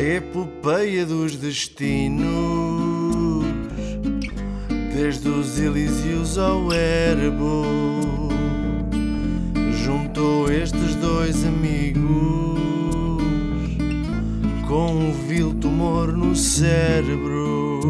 [0.00, 2.24] epopeia dos destinos,
[4.94, 7.66] desde os Elíseos ao Erebo,
[9.84, 12.00] juntou estes dois amigos
[14.66, 17.80] com um vil tumor no cérebro.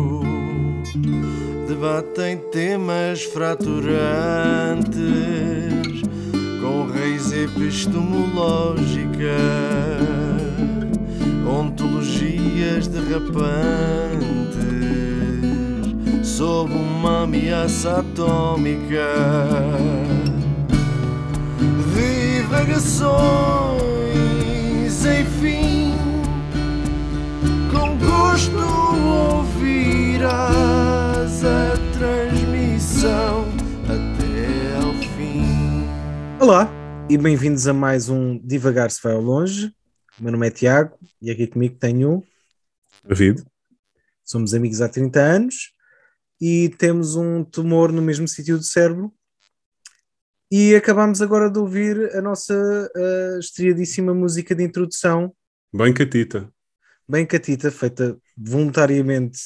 [1.69, 4.91] Debatem temas fraturantes
[6.61, 9.37] com raiz epistemológica,
[11.81, 13.49] ontologias derrapantes
[16.23, 19.09] sob uma ameaça atômica.
[21.95, 23.11] Divagações,
[25.07, 25.95] enfim,
[27.71, 28.59] com gosto
[29.39, 30.25] ouvirás
[31.45, 33.47] a transmissão
[33.85, 35.87] até ao fim.
[36.39, 36.71] Olá
[37.09, 39.80] e bem-vindos a mais um Divagar se vai ao longe.
[40.21, 42.23] O meu nome é Tiago e aqui comigo tenho.
[43.03, 43.43] David.
[44.23, 45.73] Somos amigos há 30 anos
[46.39, 49.11] e temos um tumor no mesmo sítio do cérebro.
[50.53, 55.35] E acabamos agora de ouvir a nossa uh, estreadíssima música de introdução,
[55.73, 56.53] Bem catita.
[57.09, 59.39] bem catita, feita voluntariamente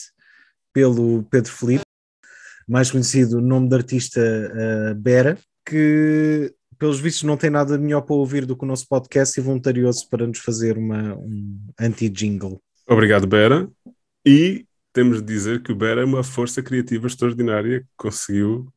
[0.72, 1.84] pelo Pedro Felipe,
[2.66, 8.02] mais conhecido no nome de artista uh, Bera, que pelos vistos não tem nada melhor
[8.02, 12.60] para ouvir do que o nosso podcast e voluntariou-se para nos fazer uma, um anti-jingle.
[12.88, 13.68] Obrigado, Bera.
[14.26, 18.68] E temos de dizer que o Bera é uma força criativa extraordinária que conseguiu,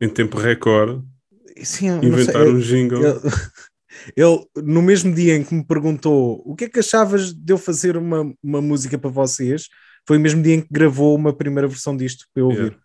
[0.00, 1.02] em tempo recorde,
[1.62, 3.04] Sim, eu sei, inventar eu- um jingle.
[3.04, 3.20] Ele,
[4.16, 7.58] ele, no mesmo dia em que me perguntou o que é que achavas de eu
[7.58, 9.68] fazer uma, uma música para vocês,
[10.06, 12.58] foi o mesmo dia em que gravou uma primeira versão disto para eu ouvir.
[12.58, 12.78] Yeah.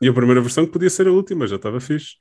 [0.00, 2.14] E a primeira versão que podia ser a última, já estava fixe.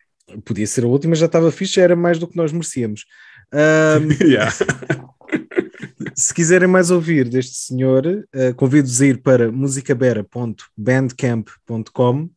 [0.43, 3.05] Podia ser a última, já estava fixe, já era mais do que nós merecíamos.
[3.51, 4.53] Ahm, Yeah.
[6.15, 12.29] se quiserem mais ouvir deste senhor, eh, convido-vos a ir para musicabera.bandcamp.com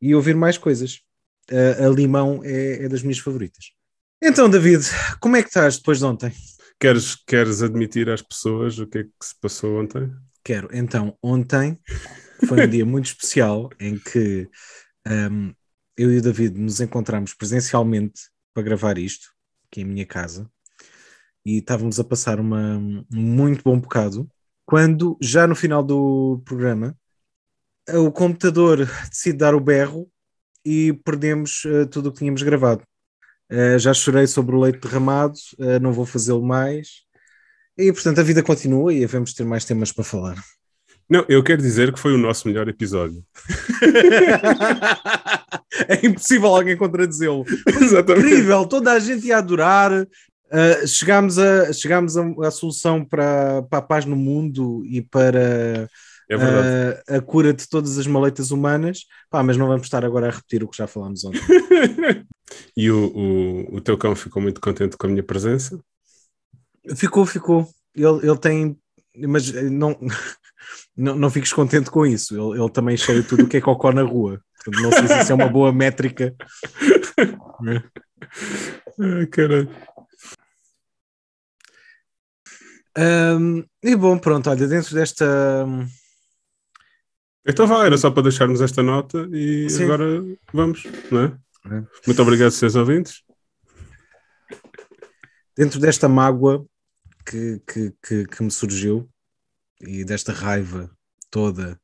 [0.00, 1.00] e ouvir mais coisas.
[1.50, 3.72] Eh, a Limão é, é das minhas favoritas.
[4.22, 4.84] Então, David,
[5.20, 6.32] como é que estás depois de ontem?
[6.78, 10.10] Queres, queres admitir às pessoas o que é que se passou ontem?
[10.44, 10.68] Quero.
[10.72, 11.78] Então, ontem
[12.46, 14.48] foi um dia muito especial em que
[15.06, 15.52] ahm,
[15.96, 18.22] eu e o David nos encontramos presencialmente
[18.54, 19.28] para gravar isto,
[19.66, 20.50] aqui em minha casa,
[21.44, 24.28] e estávamos a passar uma, um muito bom bocado,
[24.66, 26.96] quando, já no final do programa,
[27.88, 30.10] o computador decide dar o berro
[30.64, 32.84] e perdemos eh, tudo o que tínhamos gravado.
[33.50, 37.04] Eh, já chorei sobre o leite derramado, eh, não vou fazê-lo mais.
[37.76, 40.36] E portanto a vida continua e devemos ter mais temas para falar.
[41.10, 43.24] Não, eu quero dizer que foi o nosso melhor episódio.
[45.88, 47.44] é impossível alguém contradizê-lo.
[47.66, 48.26] Exatamente.
[48.26, 50.02] Incrível, toda a gente ia adorar.
[50.02, 55.88] Uh, chegámos a, chegámos a, a solução para, para a paz no mundo e para
[56.28, 57.00] É verdade.
[57.10, 59.00] uh, a cura de todas as maletas humanas.
[59.28, 61.40] Pá, mas não vamos estar agora a repetir o que já falámos ontem.
[62.76, 65.78] E o, o, o teu cão ficou muito contente com a minha presença.
[66.96, 67.68] Ficou, ficou.
[67.94, 68.76] Ele, ele tem.
[69.16, 69.96] Mas não,
[70.96, 72.34] não, não fiques contente com isso.
[72.34, 74.40] Ele, ele também cheira tudo o que é cocó na rua.
[74.62, 76.34] Portanto, não sei se isso é uma boa métrica.
[78.98, 79.70] Ai, caralho.
[82.96, 85.66] Ahm, e bom, pronto, olha, dentro desta.
[87.46, 89.84] Então vá, era só para deixarmos esta nota e Sim.
[89.84, 90.22] agora
[90.52, 91.38] vamos, não é?
[91.66, 91.82] É.
[92.06, 93.22] Muito obrigado, seus ouvintes.
[95.56, 96.64] Dentro desta mágoa
[97.24, 99.08] que, que, que, que me surgiu
[99.80, 100.90] e desta raiva
[101.30, 101.80] toda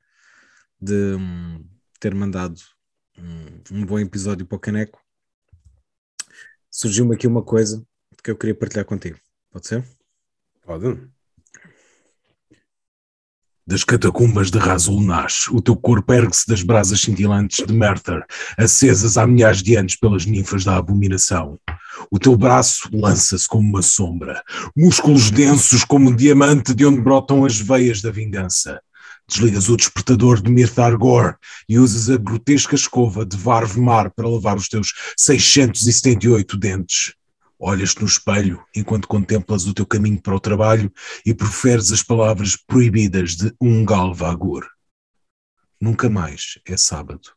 [0.80, 1.68] de hum,
[1.98, 2.60] ter mandado
[3.18, 5.00] um, um bom episódio para o Caneco,
[6.70, 7.84] surgiu-me aqui uma coisa
[8.22, 9.18] que eu queria partilhar contigo.
[9.50, 9.84] Pode ser?
[10.62, 11.15] Pode.
[13.68, 18.24] Das catacumbas de Razul nasce, o teu corpo ergue-se das brasas cintilantes de Merther,
[18.56, 21.58] acesas há milhares de anos pelas ninfas da abominação.
[22.08, 24.40] O teu braço lança-se como uma sombra,
[24.76, 28.80] músculos densos como um diamante de onde brotam as veias da vingança.
[29.28, 31.34] Desligas o despertador de Mirthar Gor
[31.68, 37.14] e usas a grotesca escova de Varvmar para lavar os teus 678 dentes.
[37.58, 40.92] Olhas-te no espelho enquanto contemplas o teu caminho para o trabalho
[41.24, 44.66] e proferes as palavras proibidas de Ungal Vagur.
[45.80, 47.32] Nunca mais é sábado.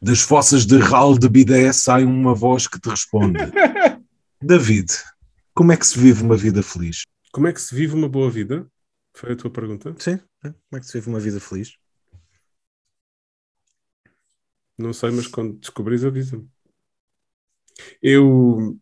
[0.00, 3.38] Das fossas de Ral de Bidé sai uma voz que te responde.
[4.40, 4.92] David,
[5.54, 7.02] como é que se vive uma vida feliz?
[7.32, 8.70] Como é que se vive uma boa vida?
[9.12, 9.94] Foi a tua pergunta?
[9.98, 10.20] Sim.
[10.40, 11.76] Como é que se vive uma vida feliz?
[14.78, 16.48] Não sei, mas quando descobris, avisa-me.
[18.00, 18.78] Eu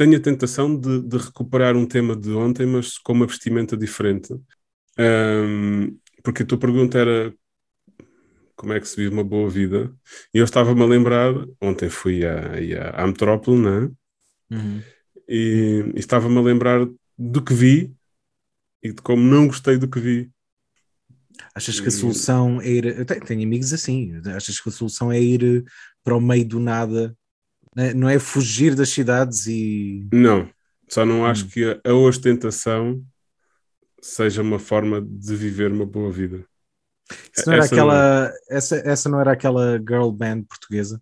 [0.00, 4.34] tenho a tentação de, de recuperar um tema de ontem, mas com uma vestimenta diferente.
[4.98, 7.34] Ahm, porque a tua pergunta era
[8.56, 9.94] como é que se vive uma boa vida.
[10.32, 12.54] E eu estava-me a lembrar, ontem fui à,
[12.94, 13.90] à, à Metrópole, né?
[14.50, 14.82] Uhum.
[15.28, 17.94] e, e estava-me a lembrar do que vi
[18.82, 20.30] e de como não gostei do que vi.
[21.54, 22.86] Achas que a solução é ir.
[22.86, 24.18] eu tenho, tenho amigos assim.
[24.34, 25.62] Achas que a solução é ir
[26.02, 27.14] para o meio do nada?
[27.74, 27.94] Né?
[27.94, 30.06] Não é fugir das cidades e.
[30.12, 30.48] Não,
[30.88, 31.48] só não acho Hum.
[31.48, 33.02] que a, ostentação
[34.00, 36.44] seja uma forma de viver uma boa vida.
[37.36, 37.86] Isso não era Essa não é.
[37.86, 38.32] aquela.
[38.48, 41.00] Essa, essa não era aquela girl band portuguesa?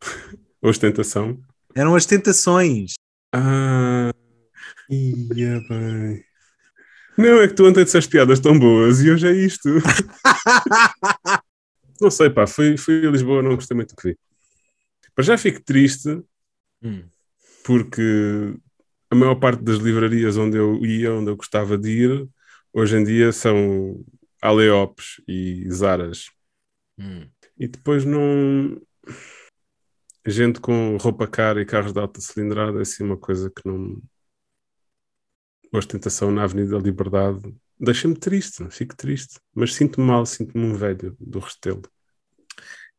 [0.62, 1.40] Ostentação.
[1.74, 2.94] Eram as tentações.
[3.32, 4.10] Ah,
[4.90, 6.24] ia bem.
[7.16, 9.68] Não, é que tu ontem disseste piadas tão boas e hoje é isto.
[12.00, 14.18] não sei, pá, fui, fui a Lisboa, não gostei muito do que vi.
[15.18, 16.22] Mas já fico triste
[16.80, 17.08] Hum.
[17.64, 18.54] porque
[19.10, 22.28] a maior parte das livrarias onde eu ia, onde eu gostava de ir,
[22.72, 24.04] hoje em dia são
[24.40, 26.30] Aleopes e Zaras.
[26.96, 27.28] Hum.
[27.58, 28.80] E depois não.
[30.24, 34.00] Gente com roupa cara e carros de alta cilindrada é assim uma coisa que não.
[35.72, 39.40] Ostentação na Avenida da Liberdade deixa-me triste, fico triste.
[39.52, 41.82] Mas sinto-me mal, sinto-me um velho do Restelo.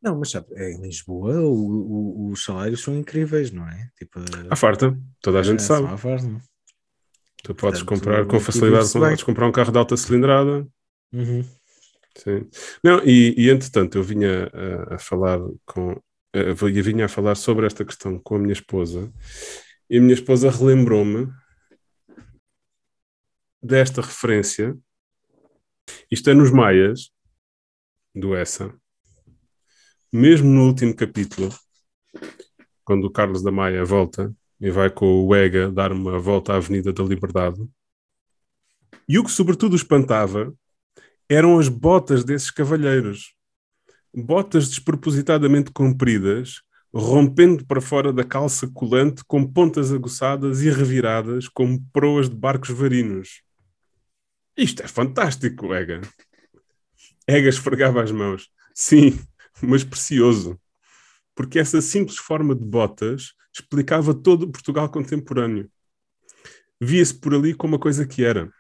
[0.01, 3.89] Não, mas sabe, é em Lisboa o- o- os salários são incríveis, não é?
[3.97, 4.19] Tipo,
[4.49, 5.87] À farta, toda a gente é, sabe.
[5.87, 6.25] à farta.
[7.43, 10.67] Tu podes Portanto, comprar com facilidade, podes comprar um carro de alta cilindrada.
[11.11, 11.43] Uhum.
[12.17, 12.49] Sim.
[12.83, 14.49] Não, e, e entretanto eu vinha
[14.89, 16.01] a, a falar com
[16.33, 19.11] eu vinha a falar sobre esta questão com a minha esposa
[19.89, 21.27] e a minha esposa relembrou-me
[23.63, 24.77] desta referência.
[26.11, 27.09] Isto é nos Maias
[28.13, 28.73] do Essa.
[30.11, 31.53] Mesmo no último capítulo,
[32.83, 36.55] quando o Carlos da Maia volta e vai com o Ega dar uma volta à
[36.55, 37.63] Avenida da Liberdade.
[39.07, 40.51] E o que sobretudo espantava
[41.29, 43.35] eram as botas desses cavalheiros.
[44.11, 51.85] Botas despropositadamente compridas, rompendo para fora da calça colante com pontas aguçadas e reviradas como
[51.93, 53.43] proas de barcos varinos.
[54.57, 56.01] Isto é fantástico, Ega.
[57.27, 58.49] Ega esfregava as mãos.
[58.73, 59.19] Sim,
[59.61, 60.59] mas precioso.
[61.35, 65.69] Porque essa simples forma de botas explicava todo o Portugal contemporâneo.
[66.81, 68.51] Via-se por ali como a coisa que era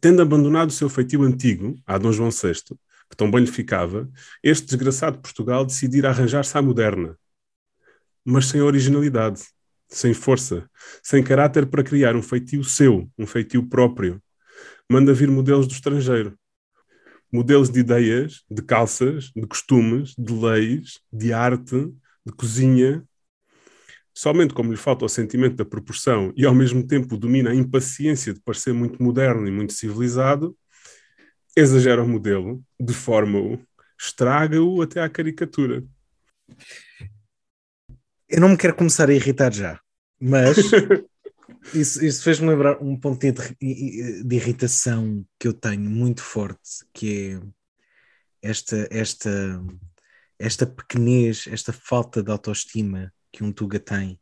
[0.00, 2.54] tendo abandonado o seu feitio antigo, a Dom João VI,
[3.08, 4.08] que tão bem lhe ficava,
[4.42, 7.16] este desgraçado Portugal decidir arranjar-se à moderna.
[8.24, 9.42] Mas sem originalidade,
[9.88, 10.68] sem força,
[11.02, 14.22] sem caráter para criar um feitio seu, um feitio próprio.
[14.88, 16.38] Manda vir modelos do estrangeiro.
[17.32, 21.92] Modelos de ideias, de calças, de costumes, de leis, de arte,
[22.26, 23.04] de cozinha,
[24.12, 28.34] somente como lhe falta o sentimento da proporção e ao mesmo tempo domina a impaciência
[28.34, 30.56] de parecer muito moderno e muito civilizado,
[31.56, 33.58] exagera o modelo, deforma-o,
[33.98, 35.84] estraga-o até à caricatura.
[38.28, 39.80] Eu não me quero começar a irritar já,
[40.20, 40.56] mas
[41.74, 47.40] isso, isso fez-me lembrar um ponto de, de irritação que eu tenho muito forte, que
[48.42, 49.62] é esta, esta,
[50.38, 54.18] esta pequenez, esta falta de autoestima que um Tuga tem.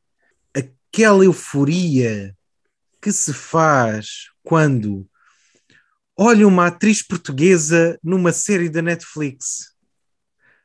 [0.55, 2.37] Aquela euforia
[3.01, 5.09] que se faz quando
[6.17, 9.73] olha uma atriz portuguesa numa série da Netflix.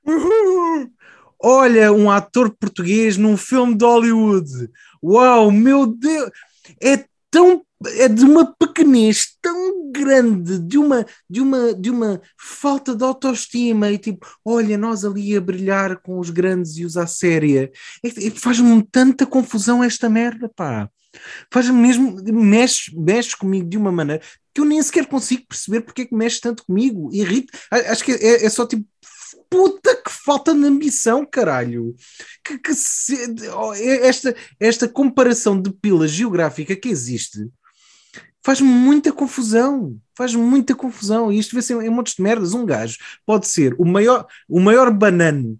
[0.05, 0.91] Uhul!
[1.39, 4.49] Olha um ator português num filme de Hollywood.
[5.03, 6.31] Uau, meu Deus!
[6.82, 12.96] É tão é de uma pequenez tão grande, de uma, de uma, de uma falta
[12.96, 17.05] de autoestima e tipo, olha, nós ali a brilhar com os grandes e os à
[17.05, 17.72] séria.
[18.03, 20.89] É, é, Faz-me tanta confusão esta merda, pá.
[21.51, 24.22] Faz-me mesmo, mexe, mexe comigo de uma maneira
[24.53, 27.10] que eu nem sequer consigo perceber porque é que mexe tanto comigo.
[27.12, 27.58] Irrita.
[27.72, 28.86] Acho que é, é só tipo,
[29.53, 31.95] puta que falta de ambição, caralho.
[32.43, 33.36] Que, que se,
[34.01, 37.48] esta, esta comparação de pila geográfica que existe
[38.43, 39.95] faz-me muita confusão.
[40.17, 41.31] Faz muita confusão.
[41.31, 42.53] E isto vai ser em montes de merdas.
[42.53, 45.57] Um gajo pode ser o maior, o maior banano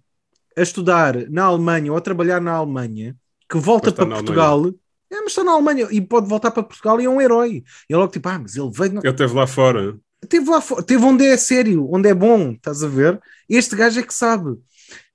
[0.56, 3.16] a estudar na Alemanha ou a trabalhar na Alemanha,
[3.48, 4.66] que volta para Portugal.
[5.10, 7.62] É, mas está na Alemanha e pode voltar para Portugal e é um herói.
[7.88, 8.98] E é logo tipo, ah, mas ele veio.
[8.98, 9.96] Ele esteve lá fora.
[10.28, 13.20] Teve lá teve onde é sério, onde é bom, estás a ver?
[13.48, 14.58] Este gajo é que sabe.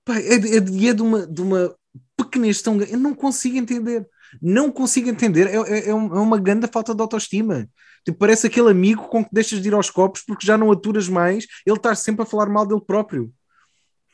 [0.04, 1.76] Pá, é, é, é de uma, de uma
[2.18, 4.08] pequenez tão Eu não consigo entender.
[4.42, 5.48] Não consigo entender.
[5.48, 7.70] É, é, é uma grande falta de autoestima.
[8.06, 11.10] Tipo, parece aquele amigo com que deixas de ir aos copos porque já não aturas
[11.10, 13.34] mais ele estar sempre a falar mal dele próprio.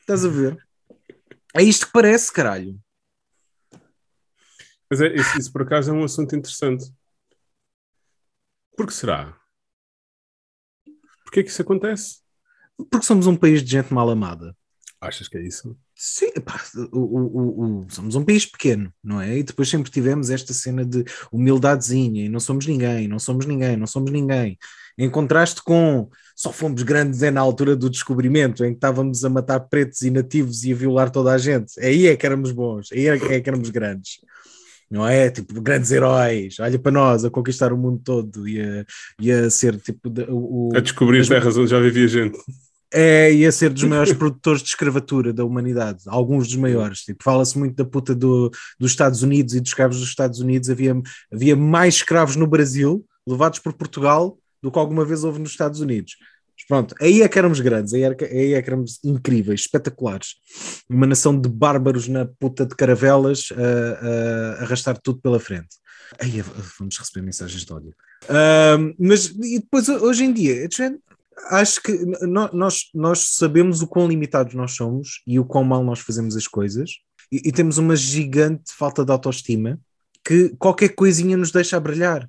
[0.00, 0.56] Estás a ver?
[1.54, 2.78] É isto que parece, caralho.
[4.90, 6.92] Mas é, isso, isso por acaso é um assunto interessante.
[8.76, 9.34] Por que será?
[11.26, 12.18] Porquê que isso acontece?
[12.88, 14.56] Porque somos um país de gente mal amada.
[15.00, 15.76] Achas que é isso?
[15.94, 19.38] Sim, pá, o, o, o, somos um país pequeno, não é?
[19.38, 23.76] E depois sempre tivemos esta cena de humildadezinha e não somos ninguém, não somos ninguém,
[23.76, 24.56] não somos ninguém.
[24.96, 29.28] Em contraste com só fomos grandes é na altura do descobrimento, em que estávamos a
[29.28, 31.78] matar pretos e nativos e a violar toda a gente.
[31.80, 34.20] Aí é que éramos bons, aí é que éramos grandes.
[34.90, 35.30] Não é?
[35.30, 38.84] Tipo, grandes heróis, olha para nós a conquistar o mundo todo e a,
[39.20, 40.08] e a ser tipo.
[40.28, 42.38] O, a descobrir as terras onde já vivia gente
[42.92, 47.00] é, ia ser dos maiores produtores de escravatura da humanidade, alguns dos maiores.
[47.00, 50.70] Tipo, Fala-se muito da puta do, dos Estados Unidos e dos escravos dos Estados Unidos.
[50.70, 50.94] Havia,
[51.32, 55.80] havia mais escravos no Brasil, levados por Portugal, do que alguma vez houve nos Estados
[55.80, 56.16] Unidos.
[56.56, 60.36] Mas pronto, aí é que éramos grandes, aí, era, aí é que éramos incríveis, espetaculares.
[60.88, 65.76] Uma nação de bárbaros na puta de caravelas a, a arrastar tudo pela frente.
[66.18, 66.40] Aí
[66.78, 67.94] vamos receber mensagens de ódio.
[68.24, 70.66] Uh, mas e depois, hoje em dia,
[71.50, 71.92] acho que
[72.52, 76.46] nós, nós sabemos o quão limitados nós somos e o quão mal nós fazemos as
[76.46, 76.90] coisas
[77.30, 79.78] e, e temos uma gigante falta de autoestima
[80.24, 82.28] que qualquer coisinha nos deixa brilhar.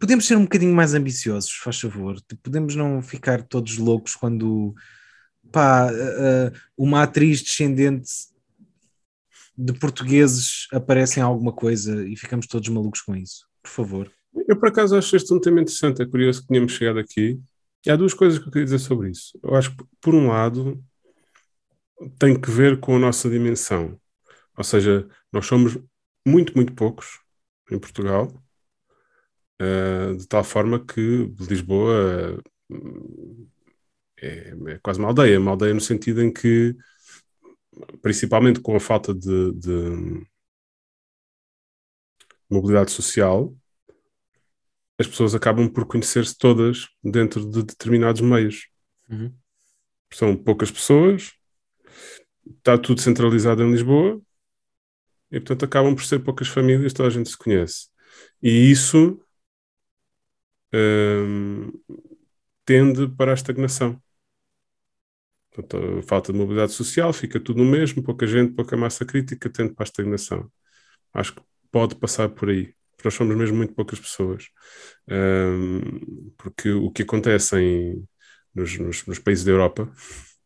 [0.00, 2.20] Podemos ser um bocadinho mais ambiciosos, faz favor.
[2.42, 4.74] Podemos não ficar todos loucos quando
[5.52, 5.90] pá,
[6.76, 8.10] uma atriz descendente
[9.56, 13.46] de portugueses aparece em alguma coisa e ficamos todos malucos com isso.
[13.62, 14.12] Por favor.
[14.46, 16.02] Eu, por acaso, acho este um tema interessante.
[16.02, 17.40] É curioso que tínhamos chegado aqui
[17.84, 19.38] e há duas coisas que eu queria dizer sobre isso.
[19.42, 20.82] Eu acho que, por um lado,
[22.18, 23.98] tem que ver com a nossa dimensão.
[24.56, 25.78] Ou seja, nós somos
[26.26, 27.20] muito, muito poucos
[27.70, 28.42] em Portugal,
[29.60, 33.48] uh, de tal forma que Lisboa uh,
[34.20, 35.38] é, é, quase uma aldeia.
[35.38, 36.76] Uma aldeia no sentido em que,
[38.02, 40.26] principalmente com a falta de, de
[42.48, 43.54] mobilidade social,
[44.98, 48.68] as pessoas acabam por conhecer-se todas dentro de determinados meios.
[49.08, 49.32] Uhum.
[50.12, 51.32] São poucas pessoas,
[52.58, 54.20] está tudo centralizado em Lisboa
[55.30, 57.88] e, portanto, acabam por ser poucas famílias, toda a gente se conhece.
[58.42, 59.20] E isso
[62.64, 64.00] tende para a estagnação.
[65.50, 69.74] Portanto, falta de mobilidade social, fica tudo no mesmo, pouca gente, pouca massa crítica, tende
[69.74, 70.50] para a estagnação.
[71.14, 74.48] Acho que pode passar por aí nós somos mesmo muito poucas pessoas.
[75.08, 78.08] Um, porque o que acontece em,
[78.54, 79.90] nos, nos, nos países da Europa,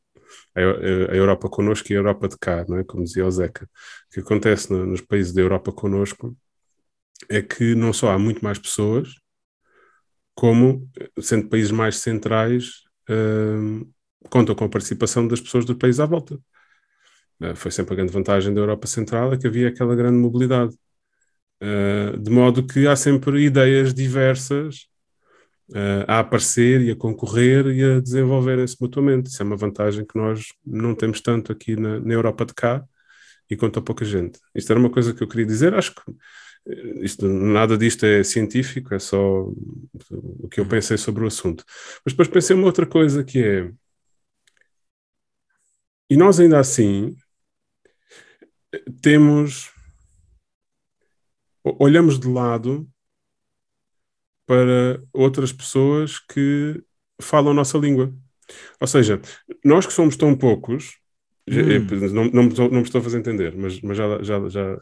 [0.55, 2.85] a, a, Europa connosco e a Europa de cá, não é?
[2.85, 6.37] como dizia o Zeca, o que acontece no, nos países da Europa connosco
[7.29, 9.15] é que não só há muito mais pessoas,
[10.41, 12.77] como, sendo países mais centrais,
[13.11, 13.87] um,
[14.31, 16.41] contam com a participação das pessoas dos países à volta.
[17.39, 20.75] Uh, foi sempre a grande vantagem da Europa Central, é que havia aquela grande mobilidade.
[21.63, 24.87] Uh, de modo que há sempre ideias diversas
[25.73, 29.29] uh, a aparecer e a concorrer e a desenvolverem-se mutuamente.
[29.29, 32.83] Isso é uma vantagem que nós não temos tanto aqui na, na Europa de cá
[33.51, 34.41] e conta pouca gente.
[34.55, 36.15] Isto era uma coisa que eu queria dizer, acho que eh,
[37.03, 39.43] isto, nada disto é científico, é só
[40.11, 41.65] o que eu pensei sobre o assunto.
[42.05, 43.71] Mas depois pensei uma outra coisa que é.
[46.09, 47.15] E nós ainda assim
[49.01, 49.73] temos
[51.63, 52.89] olhamos de lado
[54.47, 56.83] para outras pessoas que
[57.21, 58.13] falam a nossa língua.
[58.81, 59.21] Ou seja,
[59.65, 60.99] nós que somos tão poucos,
[61.49, 61.55] hum.
[62.13, 64.81] não, não, não, me estou a fazer entender, mas, mas já, já, já,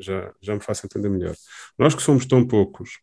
[0.00, 1.34] já, já me faço entender melhor.
[1.78, 3.00] Nós que somos tão poucos,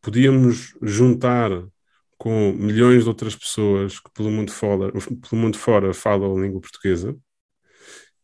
[0.00, 1.50] podíamos juntar
[2.18, 6.60] com milhões de outras pessoas que pelo mundo fora, pelo mundo fora falam a língua
[6.60, 7.16] portuguesa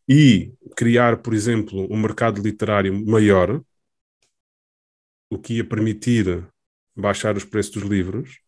[0.09, 3.61] e criar, por exemplo, um mercado literário maior,
[5.31, 6.47] o que ia permitir
[6.95, 8.39] baixar os preços dos livros,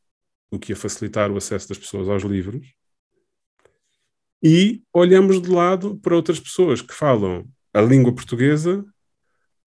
[0.51, 2.75] o que ia facilitar o acesso das pessoas aos livros,
[4.43, 8.85] e olhamos de lado para outras pessoas que falam a língua portuguesa,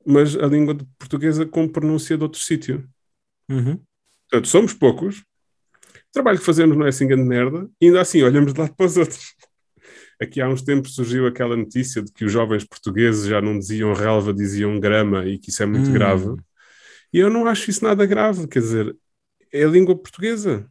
[0.05, 2.87] mas a língua portuguesa com pronúncia de outro sítio.
[3.49, 3.79] Uhum.
[4.29, 8.21] Portanto, somos poucos, o trabalho que fazemos não é assim grande merda, e ainda assim
[8.21, 9.33] olhamos de lado para os outros.
[10.21, 13.91] Aqui há uns tempos surgiu aquela notícia de que os jovens portugueses já não diziam
[13.91, 15.93] relva, diziam grama e que isso é muito hum.
[15.93, 16.35] grave.
[17.11, 18.95] E eu não acho isso nada grave, quer dizer,
[19.51, 20.69] é a língua portuguesa.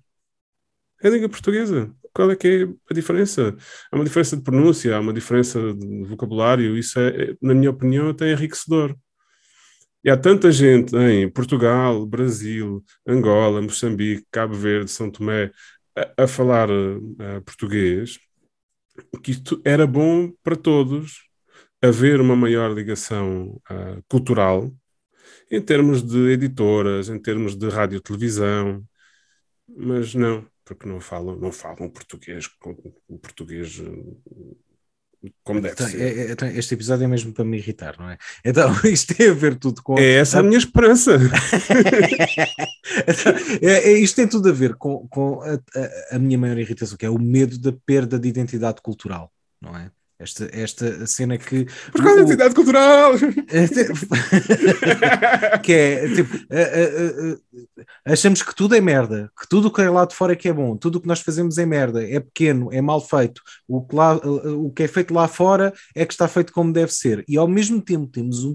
[1.02, 1.92] É a língua portuguesa.
[2.12, 3.56] Qual é que é a diferença?
[3.90, 8.08] Há uma diferença de pronúncia, há uma diferença de vocabulário, isso é, na minha opinião,
[8.08, 8.96] até enriquecedor.
[10.02, 15.50] E há tanta gente em Portugal, Brasil, Angola, Moçambique, Cabo Verde, São Tomé,
[15.96, 18.18] a, a falar uh, português,
[19.22, 21.28] que isto era bom para todos,
[21.82, 24.72] haver uma maior ligação uh, cultural
[25.50, 28.82] em termos de editoras, em termos de rádio televisão,
[29.68, 32.48] mas não, porque não falam, não falam português,
[33.20, 33.80] português
[35.44, 36.00] como deve então, ser.
[36.00, 38.16] é, então, este episódio é mesmo para me irritar, não é?
[38.44, 39.98] Então, isto tem a ver tudo com.
[39.98, 41.16] É essa a minha esperança.
[43.06, 43.32] então,
[43.68, 46.96] é, é, isto tem tudo a ver com, com a, a, a, minha maior irritação,
[46.96, 49.90] que é o medo da perda de identidade cultural, não é?
[50.20, 51.64] Esta, esta cena que.
[51.90, 53.12] Por causa da identidade cultural!
[55.64, 56.36] que é tipo,
[58.04, 60.46] achamos que tudo é merda, que tudo o que é lá de fora é que
[60.46, 63.80] é bom, tudo o que nós fazemos é merda, é pequeno, é mal feito, o
[63.80, 67.24] que, lá, o que é feito lá fora é que está feito como deve ser,
[67.26, 68.54] e ao mesmo tempo temos um.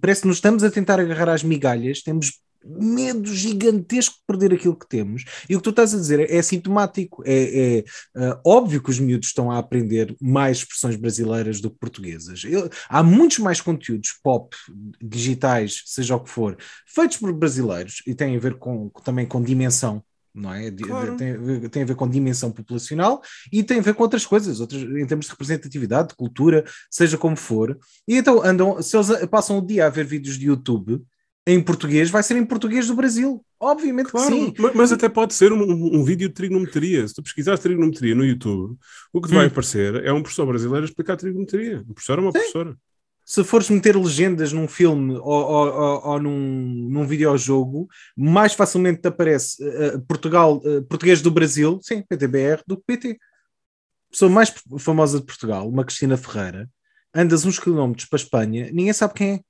[0.00, 4.76] Parece que nos estamos a tentar agarrar às migalhas, temos medo gigantesco de perder aquilo
[4.76, 5.24] que temos.
[5.48, 7.22] E o que tu estás a dizer é, é sintomático.
[7.24, 11.78] É, é uh, óbvio que os miúdos estão a aprender mais expressões brasileiras do que
[11.78, 12.42] portuguesas.
[12.44, 14.54] Eu, há muitos mais conteúdos pop,
[15.02, 16.56] digitais, seja o que for,
[16.86, 20.02] feitos por brasileiros e têm a ver com, também com dimensão
[20.36, 20.70] não é?
[20.70, 21.16] Claro.
[21.16, 24.82] Tem, tem, a ver com dimensão populacional e tem a ver com outras coisas, outras,
[24.82, 27.76] em termos de representatividade, de cultura, seja como for.
[28.06, 31.02] E então andam, se eles passam o dia a ver vídeos de YouTube,
[31.46, 33.44] em português vai ser em português do Brasil.
[33.60, 34.54] Obviamente claro, que sim.
[34.58, 37.06] Mas, mas, até pode ser um, um, vídeo de trigonometria.
[37.06, 38.76] Se tu pesquisares trigonometria no YouTube,
[39.12, 39.38] o que te hum.
[39.38, 41.84] vai aparecer é um professor brasileiro a explicar trigonometria.
[41.88, 42.38] Um professor é uma sim.
[42.38, 42.76] professora.
[43.24, 49.00] Se fores meter legendas num filme ou, ou, ou, ou num, num videojogo, mais facilmente
[49.00, 53.10] te aparece uh, Portugal, uh, português do Brasil, sim, PTBR, do que PT.
[53.10, 56.68] A pessoa mais famosa de Portugal, uma Cristina Ferreira,
[57.12, 59.40] andas uns quilómetros para a Espanha, ninguém sabe quem é.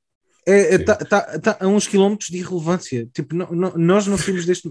[0.46, 3.08] É, é tá, tá, tá, a uns quilómetros de irrelevância.
[3.12, 4.68] Tipo, não, não, nós não saímos deste.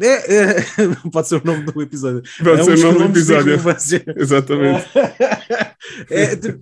[0.00, 0.56] É, é,
[1.10, 2.22] pode ser o nome do episódio.
[2.38, 3.54] Pode é ser o nome do episódio.
[4.16, 4.86] Exatamente.
[6.08, 6.60] É, tipo,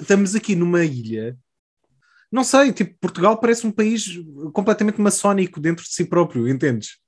[0.00, 1.36] estamos aqui numa ilha.
[2.30, 4.18] Não sei, tipo, Portugal parece um país
[4.52, 6.98] completamente maçónico dentro de si próprio, entendes?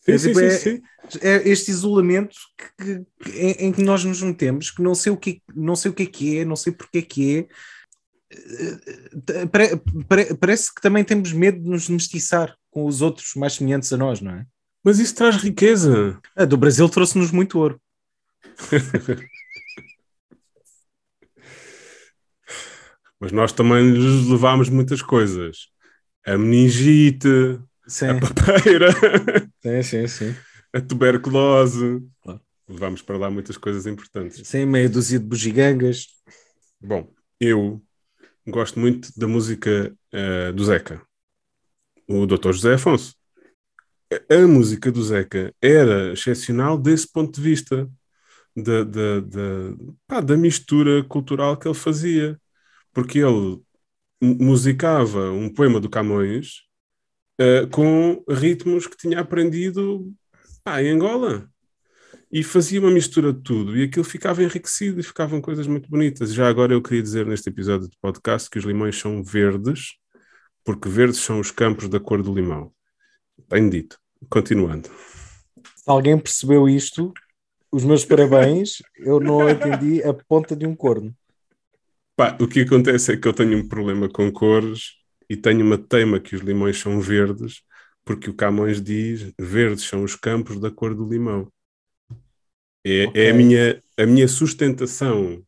[0.00, 1.18] Sim, é, tipo, sim, sim, sim.
[1.20, 2.36] é, este isolamento
[2.78, 5.90] que, que, em, em, que nós nos metemos, que não sei o que, não sei
[5.90, 7.48] o que é que é, não sei porque é que é,
[10.40, 14.20] parece que também temos medo de nos mestiçar com os outros mais semelhantes a nós,
[14.20, 14.46] não é?
[14.82, 16.18] Mas isso traz riqueza.
[16.36, 17.80] A do Brasil trouxe-nos muito ouro.
[23.18, 25.68] Mas nós também lhes levámos muitas coisas.
[26.26, 28.08] A meningite, sim.
[28.08, 28.90] a papeira,
[29.62, 30.34] sim, sim, sim.
[30.74, 32.02] a tuberculose.
[32.22, 32.40] Claro.
[32.68, 34.46] Levámos para lá muitas coisas importantes.
[34.46, 36.08] Sim, meia dúzia de bugigangas.
[36.80, 37.82] Bom, eu
[38.46, 41.00] gosto muito da música uh, do Zeca,
[42.08, 42.52] o Dr.
[42.52, 43.14] José Afonso.
[44.30, 47.90] A música do Zeca era excepcional desse ponto de vista,
[48.54, 49.76] da, da, da,
[50.06, 52.40] pá, da mistura cultural que ele fazia,
[52.92, 53.60] porque ele
[54.20, 56.62] musicava um poema do Camões
[57.40, 60.12] uh, com ritmos que tinha aprendido
[60.62, 61.50] pá, em Angola
[62.34, 66.34] e fazia uma mistura de tudo e aquilo ficava enriquecido e ficavam coisas muito bonitas.
[66.34, 69.92] Já agora eu queria dizer neste episódio de podcast que os limões são verdes,
[70.64, 72.72] porque verdes são os campos da cor do limão.
[73.48, 74.00] Bem dito.
[74.28, 74.88] Continuando.
[75.76, 77.14] Se alguém percebeu isto,
[77.70, 81.14] os meus parabéns, eu não entendi a ponta de um corno.
[82.16, 84.94] Pá, o que acontece é que eu tenho um problema com cores
[85.30, 87.62] e tenho uma teima que os limões são verdes,
[88.04, 91.48] porque o Camões diz verdes são os campos da cor do limão.
[92.84, 93.26] É, okay.
[93.26, 95.42] é a, minha, a minha sustentação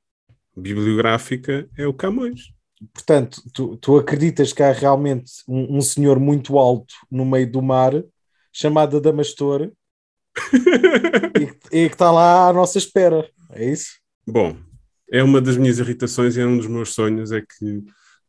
[0.57, 2.55] bibliográfica é o Camões.
[2.93, 7.63] Portanto, tu, tu acreditas que há realmente um, um, senhor muito alto no meio do
[7.63, 7.93] mar
[8.53, 9.71] chamado Damastor
[11.73, 13.99] e, e, que está lá à nossa espera, é isso?
[14.27, 14.57] Bom,
[15.11, 17.79] é uma das minhas irritações e é um dos meus sonhos é que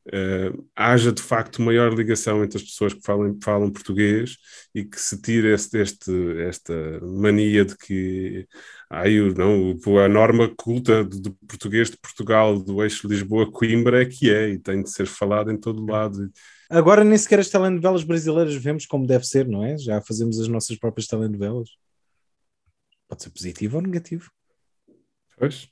[0.07, 4.37] uh, haja de facto maior ligação entre as pessoas que falam, falam português
[4.73, 8.47] e que se tire este, este, esta mania de que
[8.89, 14.50] ai, não, a norma culta do português de Portugal, do eixo Lisboa-Coimbra é que é
[14.50, 16.32] e tem de ser falado em todo lado.
[16.69, 19.78] Agora nem sequer as telenovelas brasileiras vemos como deve ser, não é?
[19.78, 21.69] Já fazemos as nossas próprias telenovelas.
[23.08, 24.30] Pode ser positivo ou negativo.
[25.38, 25.69] Pois.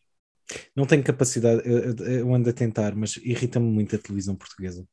[0.75, 4.88] Não tenho capacidade, eu, eu ando a tentar, mas irrita-me muito a televisão portuguesa.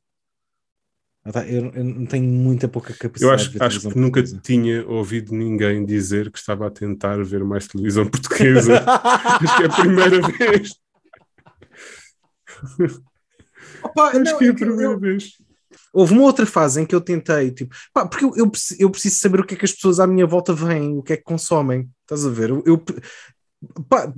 [1.25, 3.23] Eu, eu não tenho muita pouca capacidade.
[3.23, 7.69] Eu acho, acho que nunca tinha ouvido ninguém dizer que estava a tentar ver mais
[7.69, 8.83] televisão portuguesa.
[8.85, 10.75] acho que é a primeira vez.
[13.85, 15.33] Opa, acho não, que é a primeira eu, vez.
[15.93, 19.17] Houve uma outra fase em que eu tentei, tipo, pá, porque eu, eu, eu, preciso
[19.17, 21.23] saber o que é que as pessoas à minha volta veem, o que é que
[21.23, 21.89] consomem.
[22.03, 22.51] Estás a ver?
[22.65, 22.83] Eu,
[23.89, 24.13] pá,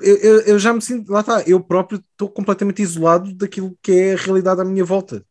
[0.00, 3.92] eu, eu- eu já me sinto, lá está, eu próprio estou completamente isolado daquilo que
[3.92, 5.24] é a realidade à minha volta.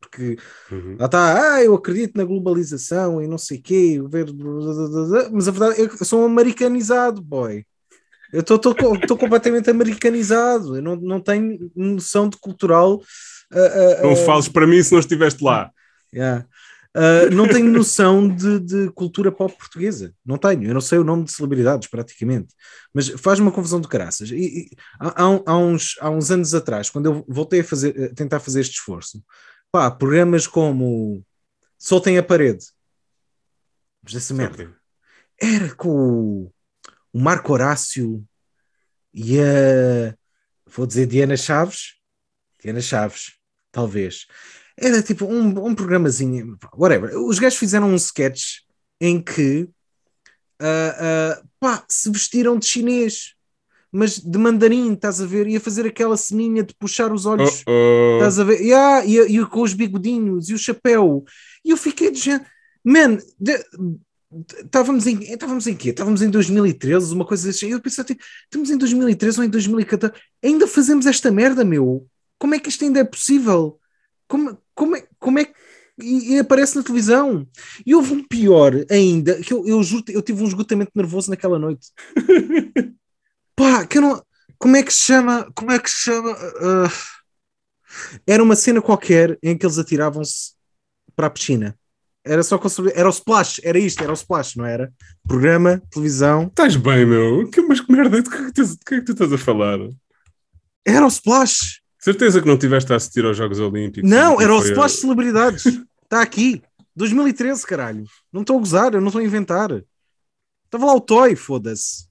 [0.00, 0.36] Porque
[0.70, 0.96] Uhum.
[0.98, 4.26] lá está, ah, eu acredito na globalização e não sei o quê, ver...
[5.32, 7.64] mas a verdade é que eu sou um americanizado, boy.
[8.32, 13.02] Eu estou completamente americanizado, eu não, não tenho noção de cultural.
[13.52, 15.70] ah, ah, Não fales para mim se não estiveste lá.
[16.14, 16.46] Yeah.
[16.96, 20.12] Uh, não tenho noção de, de cultura pop portuguesa.
[20.24, 20.64] Não tenho.
[20.64, 22.48] Eu não sei o nome de celebridades, praticamente.
[22.92, 24.30] Mas faz uma confusão de caraças.
[24.30, 28.14] E, e há, há uns, há uns anos atrás, quando eu voltei a, fazer, a
[28.14, 29.22] tentar fazer este esforço,
[29.70, 31.24] pá, programas como
[31.78, 32.66] Soltem a Parede.
[34.02, 34.74] Mas essa merda.
[35.40, 36.50] Era com
[37.12, 38.26] o, Marco Horácio
[39.12, 40.16] e a.
[40.66, 41.94] Vou dizer Diana Chaves.
[42.62, 43.38] Diana Chaves,
[43.70, 44.26] talvez.
[44.76, 47.16] Era tipo um, um programazinho, whatever.
[47.18, 48.60] Os gajos fizeram um sketch
[49.00, 49.68] em que
[50.60, 53.34] ah, ah, pá, se vestiram de chinês,
[53.90, 55.46] mas de mandarim, estás a ver?
[55.46, 57.64] Ia fazer aquela ceninha de puxar os olhos.
[57.66, 58.16] Oh, oh.
[58.16, 58.60] Estás a ver?
[58.60, 61.24] Yeah, e, e com os bigodinhos e o chapéu.
[61.64, 62.44] E eu fiquei de género.
[62.84, 63.18] Man,
[64.64, 65.90] estávamos em, estávamos em quê?
[65.90, 67.70] Estávamos em 2013, uma coisa assim.
[67.70, 70.14] Eu pensei, tipo, estamos em 2013 ou em 2014.
[70.42, 72.06] Ainda fazemos esta merda, meu.
[72.38, 73.78] Como é que isto ainda é possível?
[74.28, 75.54] Como, como, é, como é que.
[76.00, 77.46] E, e aparece na televisão.
[77.84, 81.58] E houve um pior ainda, que eu, eu juro, eu tive um esgotamento nervoso naquela
[81.58, 81.88] noite.
[83.58, 84.22] Pá, que eu não.
[84.58, 85.50] Como é que se chama?
[85.54, 86.30] Como é que se chama?
[86.32, 86.90] Ah,
[88.26, 90.52] era uma cena qualquer em que eles atiravam-se
[91.16, 91.76] para a piscina.
[92.24, 94.92] Era só sobre- Era o splash, era isto, era o splash, não era?
[95.26, 96.44] Programa, televisão.
[96.48, 97.48] Estás bem, meu?
[97.50, 99.38] Que, mas que merda, de que, é que tu- que é que tu estás a
[99.38, 99.78] falar?
[100.86, 101.80] Era o splash!
[101.98, 104.08] Certeza que não tiveste a assistir aos Jogos Olímpicos?
[104.08, 105.64] Não, era o a- splash de celebridades.
[106.04, 106.62] Está aqui.
[106.94, 108.04] 2013, caralho.
[108.32, 109.70] Não estou a gozar, eu não estou a inventar.
[110.64, 112.07] Estava lá o Toy, foda-se.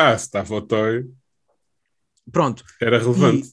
[0.00, 1.06] Ah, se estava o Toy,
[2.30, 2.62] Pronto.
[2.80, 3.50] era relevante.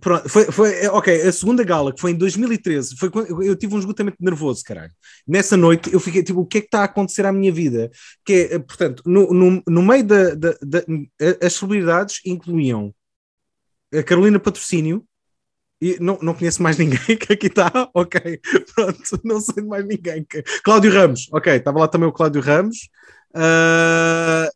[0.00, 3.74] Pronto, foi, foi, ok, a segunda gala, que foi em 2013, foi quando eu, tive
[3.74, 4.90] um esgotamento nervoso, caralho.
[5.28, 7.90] Nessa noite eu fiquei tipo, o que é que está a acontecer à minha vida?
[8.24, 10.84] Que é, portanto, no, no, no meio da, da, da-
[11.46, 12.94] as celebridades incluíam
[13.94, 15.04] a Carolina Patrocínio,
[15.78, 18.40] e não, não conheço mais ninguém que aqui está, ok,
[18.74, 20.24] pronto, não sei de mais ninguém.
[20.24, 22.88] que- Cláudio Ramos, ok, estava lá também o Cláudio Ramos,
[23.34, 24.48] ah,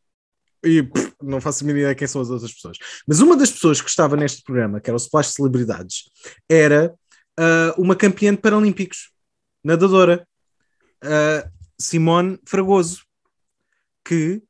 [0.65, 2.79] e pff, não faço a mínima ideia quem são as outras pessoas.
[3.07, 6.11] Mas uma das pessoas que estava neste programa, que era o Splash Celebridades,
[6.49, 6.95] era
[7.39, 9.13] ah, uma campeã de Paralímpicos,
[9.63, 10.27] nadadora,
[11.03, 13.05] ah, Simone Fragoso,
[14.05, 14.43] que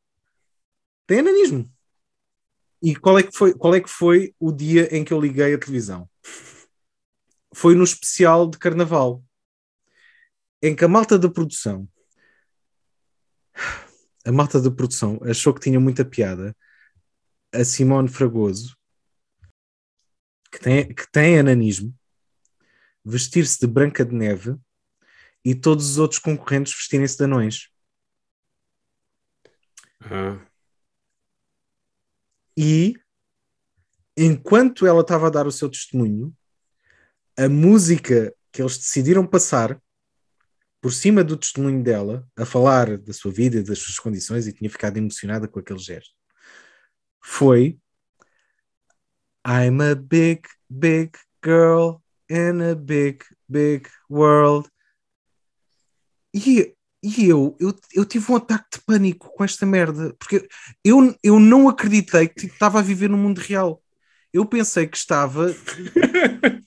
[1.06, 1.70] tem ananismo.
[2.82, 5.54] E qual é, que foi, qual é que foi o dia em que eu liguei
[5.54, 6.08] a televisão?
[7.54, 9.24] Foi no especial de Carnaval,
[10.62, 11.88] em que a malta da produção,
[14.26, 16.54] a malta da produção achou que tinha muita piada
[17.52, 18.76] a Simone Fragoso,
[20.50, 21.94] que tem, que tem ananismo,
[23.04, 24.56] vestir-se de Branca de Neve
[25.44, 27.70] e todos os outros concorrentes vestirem-se de anões.
[30.00, 30.44] Ah,
[32.56, 32.94] E
[34.16, 36.34] enquanto ela estava a dar o seu testemunho,
[37.38, 39.80] a música que eles decidiram passar
[40.86, 44.70] por cima do testemunho dela, a falar da sua vida das suas condições, e tinha
[44.70, 46.14] ficado emocionada com aquele gesto,
[47.20, 47.76] foi
[49.44, 51.96] I'm a big, big girl
[52.30, 54.70] in a big, big world.
[56.32, 56.72] E,
[57.02, 60.46] e eu, eu, eu tive um ataque de pânico com esta merda, porque
[60.84, 63.82] eu, eu não acreditei que tipo, estava a viver no mundo real.
[64.32, 65.52] Eu pensei que estava.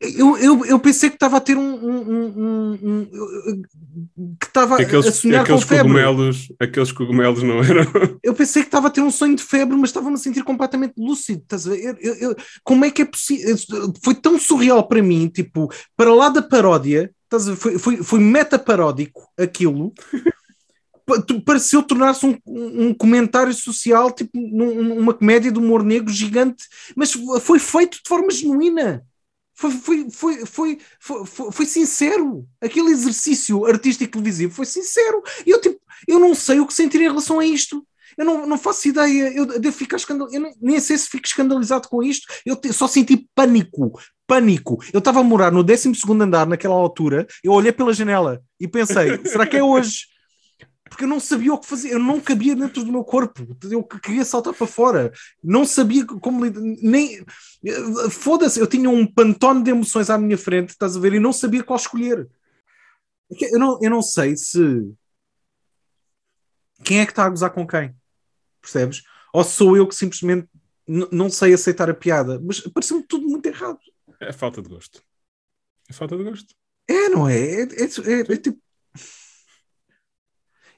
[0.00, 1.74] Eu, eu, eu pensei que estava a ter um.
[1.74, 3.62] um- um- um-
[4.38, 5.88] que estava a aqueles sonhar aqueles com febre.
[5.92, 7.82] cogumelos, aqueles cogumelos não eram.
[8.22, 10.94] Eu pensei que estava a ter um sonho de febre, mas estava-me a sentir completamente
[10.96, 11.40] lúcido.
[11.42, 11.96] Estás a ver?
[12.00, 13.56] Eu- eu- como é que é possível?
[14.04, 17.56] Foi tão surreal para mim, tipo, para lá da paródia, estás a ver?
[17.56, 19.92] Foi, foi, foi meta-paródico aquilo.
[21.44, 27.12] Pareceu tornar-se um, um comentário social, tipo num- uma comédia de humor negro gigante, mas
[27.40, 29.02] foi feito de forma genuína.
[29.58, 32.46] Foi, foi, foi, foi, foi, foi- sincero.
[32.60, 35.20] Aquele exercício artístico televisivo foi sincero.
[35.44, 37.84] E eu, tipo, eu não sei o que sentir em relação a isto.
[38.16, 39.32] Eu não, não faço ideia.
[39.36, 40.36] Eu devo ficar escandalizado.
[40.36, 42.26] Eu nem, nem sei se fico escandalizado com isto.
[42.46, 43.98] Eu te- só senti pânico.
[44.28, 44.78] Pânico.
[44.92, 47.26] Eu estava a morar no 12 andar naquela altura.
[47.42, 50.06] Eu olhei pela janela e pensei: será que é hoje?
[50.88, 53.82] Porque eu não sabia o que fazer, eu não cabia dentro do meu corpo, eu
[53.84, 57.24] que- queria saltar para fora, não sabia como lidar, nem
[58.10, 61.32] foda-se, eu tinha um pantone de emoções à minha frente, estás a ver, e não
[61.32, 62.28] sabia qual escolher.
[63.30, 64.58] Eu não, eu não sei se
[66.84, 67.94] quem é que está a gozar com quem,
[68.60, 69.02] percebes?
[69.32, 70.48] Ou sou eu que simplesmente
[70.86, 73.78] não sei aceitar a piada, mas pareceu-me tudo muito errado.
[74.20, 75.02] É falta de gosto.
[75.88, 76.54] É falta de gosto.
[76.88, 77.36] É, não é?
[77.38, 78.58] É, é- é- é tipo.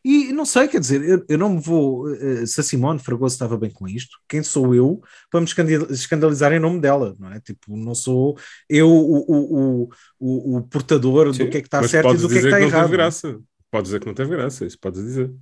[0.05, 2.11] E não sei, quer dizer, eu, eu não me vou.
[2.15, 5.91] eh, se a Simone Fragoso estava bem com isto, quem sou eu para me escandal-
[5.91, 7.39] escandalizar em nome dela, não é?
[7.41, 11.87] Tipo, não sou eu o, o, o, o, portador Sim, do que é que está
[11.87, 12.83] certo e do que é que está não errado.
[12.85, 13.41] teve graça.
[13.71, 15.33] Podes dizer que não teve graça, isso podes dizer.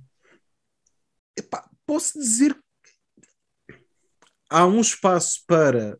[1.37, 3.75] Epá, posso dizer que
[4.49, 5.97] há um espaço para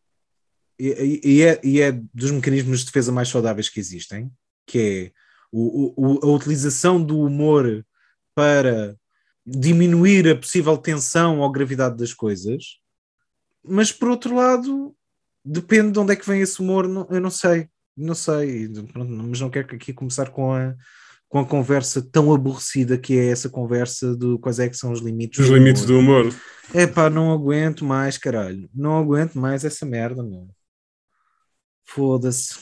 [0.78, 0.88] e,
[1.24, 4.32] e- e é, e é dos mecanismos de defesa mais saudáveis que existem,
[4.68, 5.12] que é
[5.52, 7.86] o- o- a utilização do humor
[8.40, 8.96] para
[9.46, 12.78] diminuir a possível tensão ou gravidade das coisas,
[13.62, 14.96] mas por outro lado,
[15.44, 19.12] depende de onde é que vem esse humor, não- eu não sei, não sei, pronto,
[19.12, 20.74] mas não quero aqui começar com a,
[21.28, 25.02] com a conversa tão aborrecida que é essa conversa do quais é que são os
[25.02, 26.24] limites Os do limites humor.
[26.24, 26.42] do humor.
[26.74, 28.70] É pá, não aguento mais, caralho.
[28.74, 30.48] Não aguento mais essa merda, meu.
[31.86, 32.56] Foda-se.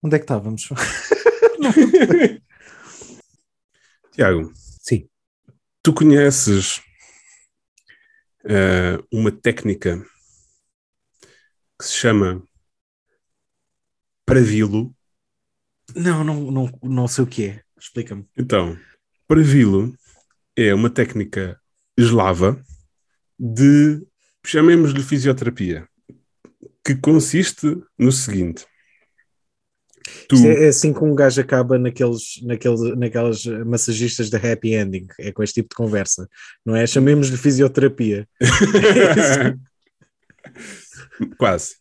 [0.00, 0.68] Onde é que estávamos?
[4.14, 5.08] Tiago, Sim.
[5.82, 6.80] tu conheces
[8.44, 10.06] eh, uma técnica
[11.76, 12.40] que se chama
[14.24, 14.94] Pravilo?
[15.96, 17.62] Não, não, não, não sei o que é.
[17.76, 18.24] Explica-me.
[18.38, 18.78] Então,
[19.26, 19.92] Pravilo
[20.56, 21.60] é uma técnica
[21.98, 22.64] eslava
[23.36, 24.00] de,
[24.46, 25.88] chamemos-lhe fisioterapia,
[26.86, 27.66] que consiste
[27.98, 28.64] no seguinte.
[30.28, 35.06] Tu, é, é assim que um gajo acaba naqueles, naqueles, naquelas massagistas de happy ending.
[35.18, 36.28] É com este tipo de conversa.
[36.64, 36.86] Não é?
[36.86, 38.28] Chamemos-lhe fisioterapia.
[41.38, 41.76] Quase.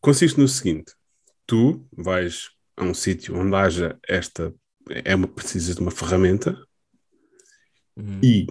[0.00, 0.92] Consiste no seguinte:
[1.46, 4.52] tu vais a um sítio onde haja esta.
[4.88, 6.56] É uma, precisas de uma ferramenta
[7.94, 8.20] Uhum.
[8.22, 8.46] e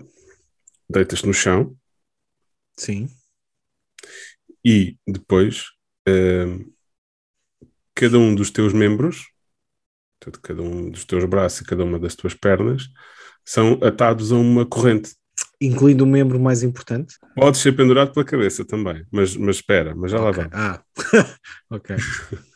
[0.88, 1.76] deitas-te no chão
[2.78, 3.10] Sim.
[4.64, 5.64] e depois
[6.08, 6.72] hum,
[7.96, 9.28] cada um dos teus membros,
[10.20, 12.84] portanto, cada um dos teus braços e cada uma das tuas pernas,
[13.46, 15.12] são atados a uma corrente.
[15.60, 17.16] Incluindo o membro mais importante.
[17.36, 20.44] Podes ser pendurado pela cabeça também, mas, mas espera, mas já lá Ok.
[20.44, 20.54] vamos.
[20.54, 20.84] Ah,
[21.70, 21.96] ok.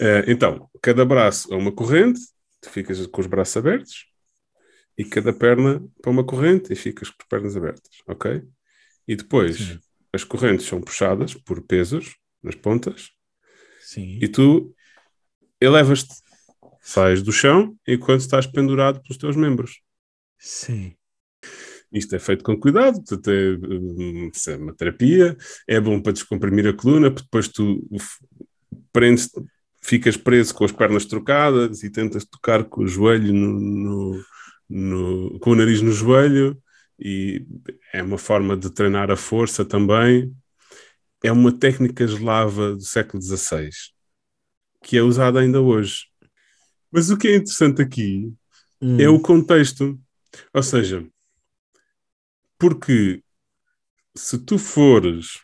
[0.00, 2.20] Eh, então, cada braço é uma corrente,
[2.60, 4.06] tu ficas com os braços abertos,
[4.98, 8.42] e cada perna para uma corrente e ficas com as pernas abertas, ok?
[9.08, 9.80] E depois Sim.
[10.12, 13.10] as correntes são puxadas por pesos nas pontas
[13.92, 14.20] Sim.
[14.22, 14.72] e tu
[15.60, 16.14] elevas-te,
[16.80, 19.80] sais do chão enquanto estás pendurado pelos teus membros.
[20.38, 20.94] Sim.
[21.92, 26.72] Isto é feito com cuidado, portanto, é, é uma terapia, é bom para descomprimir a
[26.72, 27.84] coluna, porque depois tu
[28.92, 29.28] prendes,
[29.82, 34.24] ficas preso com as pernas trocadas e tentas tocar com o joelho no, no-
[34.68, 36.56] no- com o nariz no joelho,
[36.96, 37.44] e
[37.92, 40.32] é uma forma de treinar a força também.
[41.22, 43.92] É uma técnica eslava do século XVI,
[44.82, 46.06] que é usada ainda hoje.
[46.90, 48.32] Mas o que é interessante aqui
[48.82, 48.98] Hum.
[49.00, 50.00] é o contexto.
[50.54, 51.06] Ou seja,
[52.58, 53.22] porque
[54.16, 55.40] se tu fores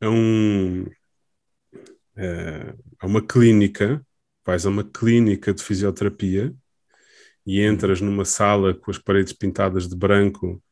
[0.00, 0.86] a um
[2.16, 4.04] eh, a uma clínica,
[4.44, 6.54] vais a uma clínica de fisioterapia
[7.46, 10.62] e entras numa sala com as paredes pintadas de branco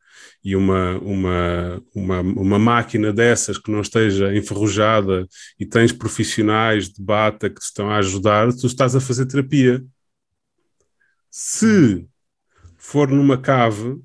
[0.43, 5.27] e uma, uma, uma, uma máquina dessas que não esteja enferrujada
[5.59, 9.83] e tens profissionais de bata que te estão a ajudar, tu estás a fazer terapia.
[11.29, 12.07] Se
[12.77, 14.01] for numa cave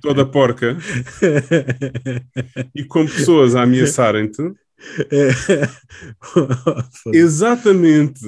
[0.00, 0.76] toda porca
[2.74, 4.42] e com pessoas a ameaçarem-te,
[7.12, 8.20] exatamente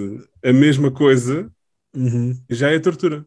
[0.44, 1.50] a mesma coisa
[1.94, 2.38] Uhum.
[2.50, 3.24] já é tortura.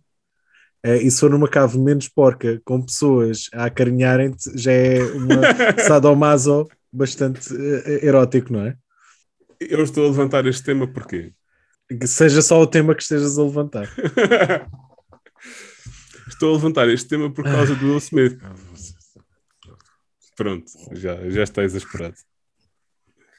[0.83, 5.41] É, e se for numa cave menos porca, com pessoas a acarinharem-te, já é uma
[5.85, 8.75] sadomaso bastante eh, erótico, não é?
[9.59, 11.33] Eu estou a levantar este tema porque
[11.87, 13.89] Que seja só o tema que estejas a levantar.
[16.27, 18.39] estou a levantar este tema por causa do Will Smith.
[20.37, 22.15] Pronto, já, já está exasperado.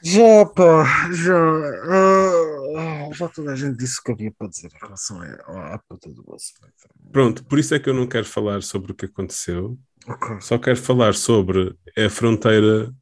[0.03, 1.37] Já, pá, já.
[1.37, 5.79] ah, já toda a gente disse o que havia para dizer em relação à, à
[5.79, 6.73] puta do Will Smith.
[7.13, 10.41] Pronto, por isso é que eu não quero falar sobre o que aconteceu, Ok.
[10.41, 12.93] só quero falar sobre a fronteira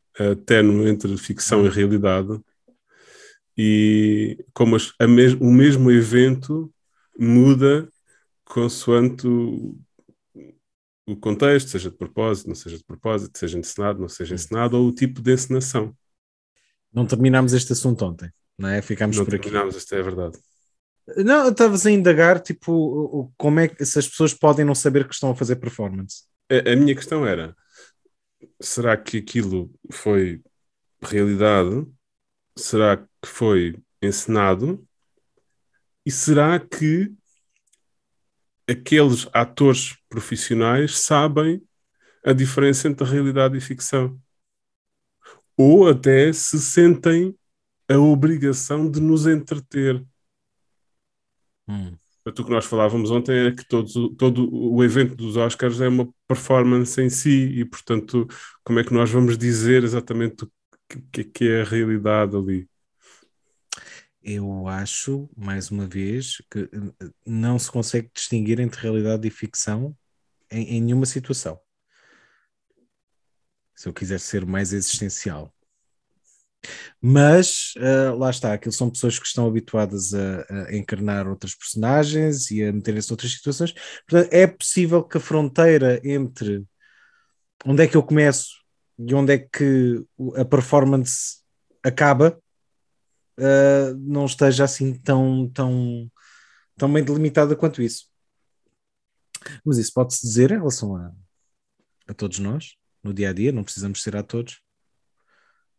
[0.47, 2.41] ténue entre ficção e realidade
[3.57, 6.73] e como as- mes- o mesmo evento
[7.19, 7.89] muda
[8.45, 9.77] consoante o,
[11.07, 14.89] o contexto, seja de propósito, não seja de propósito, seja encenado, não seja encenado, ou
[14.89, 15.95] o tipo de encenação.
[16.93, 18.83] Não terminámos este assunto ontem, não é?
[18.83, 19.45] Ficámos Não por aqui.
[19.45, 20.39] terminámos, isto é verdade.
[21.17, 25.15] Não, estavas a indagar, tipo, como é que se as pessoas podem não saber que
[25.15, 26.25] estão a fazer performance.
[26.51, 27.57] A, a minha questão era:
[28.61, 30.43] será que aquilo foi
[31.01, 31.87] realidade?
[32.57, 34.85] Será que foi encenado?
[36.05, 37.13] E será que
[38.69, 41.63] aqueles atores profissionais sabem
[42.25, 44.21] a diferença entre realidade e ficção?
[45.59, 47.37] Ou até se sentem
[47.89, 50.05] a obrigação de nos entreter?
[52.25, 55.81] Portanto, o que nós falávamos ontem era que todos, o- todo o evento dos Oscars
[55.81, 58.27] é uma performance em si e, portanto,
[58.65, 60.51] como é que nós vamos dizer exatamente o
[60.89, 62.69] que, que é que é a realidade ali?
[64.23, 69.97] Eu acho, mais uma vez, que eh, não se consegue distinguir entre realidade e ficção
[70.51, 71.59] em, em nenhuma situação.
[73.79, 75.55] Se eu quiser ser mais existencial.
[77.01, 82.51] Mas ah, lá está, aquilo são pessoas que estão habituadas a, a encarnar outras personagens
[82.51, 83.73] e a meterem-se noutras situações.
[84.05, 86.67] Portanto, é possível que a fronteira entre
[87.65, 88.49] onde é que eu começo
[88.99, 91.39] e onde é que a performance
[91.81, 92.37] acaba
[93.39, 96.11] uh, não esteja assim tão, tão,
[96.77, 98.09] tão bem delimitada quanto isso.
[99.65, 101.13] Mas isso pode-se dizer em relação a,
[102.09, 104.61] a todos nós, no dia a dia, não precisamos ser atores.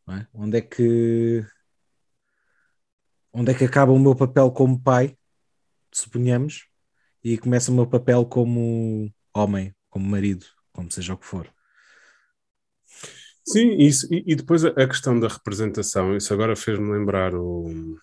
[0.06, 0.28] Não é?
[0.34, 1.46] Onde é que
[3.32, 5.16] onde é que acaba o meu papel como pai,
[5.92, 6.68] suponhamos,
[7.24, 11.52] e começa o meu papel como homem, como marido, como seja o que for.
[13.46, 17.98] Sim, isso, e, depois a, questão da representação, isso agora fez-me lembrar o,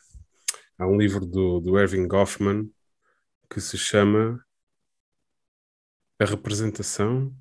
[0.79, 2.69] há um livro do, do Erving Goffman
[3.49, 4.45] que se chama
[6.19, 7.33] A Representação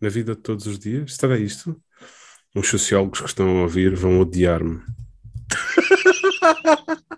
[0.00, 1.14] na Vida de Todos os Dias.
[1.14, 1.80] Será isto?
[2.54, 4.80] Os sociólogos que estão a ouvir vão odiar-me.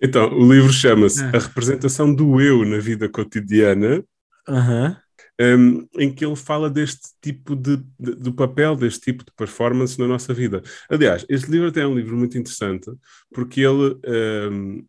[0.00, 4.04] Então, o livro chama-se A Representação do Eu na Vida Cotidiana,
[4.48, 4.96] Aham.
[5.40, 9.98] Um, em que ele fala deste tipo de, de- do papel deste tipo de performance
[9.98, 10.62] na nossa vida.
[10.90, 12.90] Aliás, este livro até é um livro muito interessante
[13.32, 13.96] porque ele
[14.50, 14.84] um,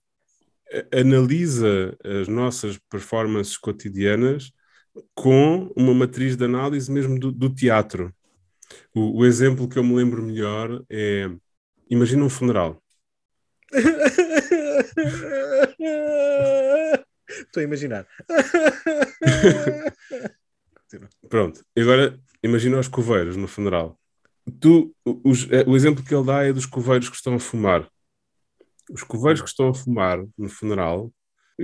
[0.93, 4.51] analisa as nossas performances cotidianas
[5.15, 8.13] com uma matriz de análise mesmo do, do teatro.
[8.93, 11.29] O, o exemplo que eu me lembro melhor é
[11.89, 12.81] imagina um funeral.
[17.49, 18.05] Estou a imaginar.
[21.29, 23.99] Pronto, agora imagina os coveiros no funeral.
[24.59, 27.87] Tu, os- eh, o exemplo que ele dá é dos coveiros que estão a fumar.
[28.91, 31.11] Os coveiros que estão a fumar no funeral,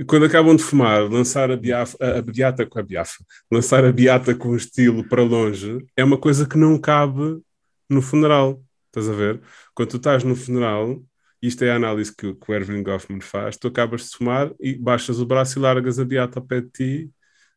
[0.06, 3.90] quando acabam de fumar, lançar a, biaf, a, a beata com a biafa, lançar a
[3.92, 7.40] beata com o estilo para longe, é uma coisa que não cabe
[7.88, 8.62] no funeral.
[8.86, 9.40] Estás a ver?
[9.74, 11.02] Quando tu estás no funeral,
[11.48, 14.52] isto é a análise que, o- que o Erwin Goffman faz, tu acabas de fumar
[14.60, 17.10] e baixas o braço e largas a beata ao pé de ti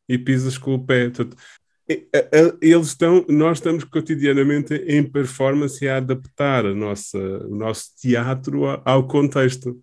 [0.10, 1.10] e pisas com o pé.
[1.10, 1.38] Portanto,
[2.62, 9.08] eles estão, nós estamos cotidianamente em performance a adaptar a nossa, o nosso teatro ao
[9.08, 9.80] contexto.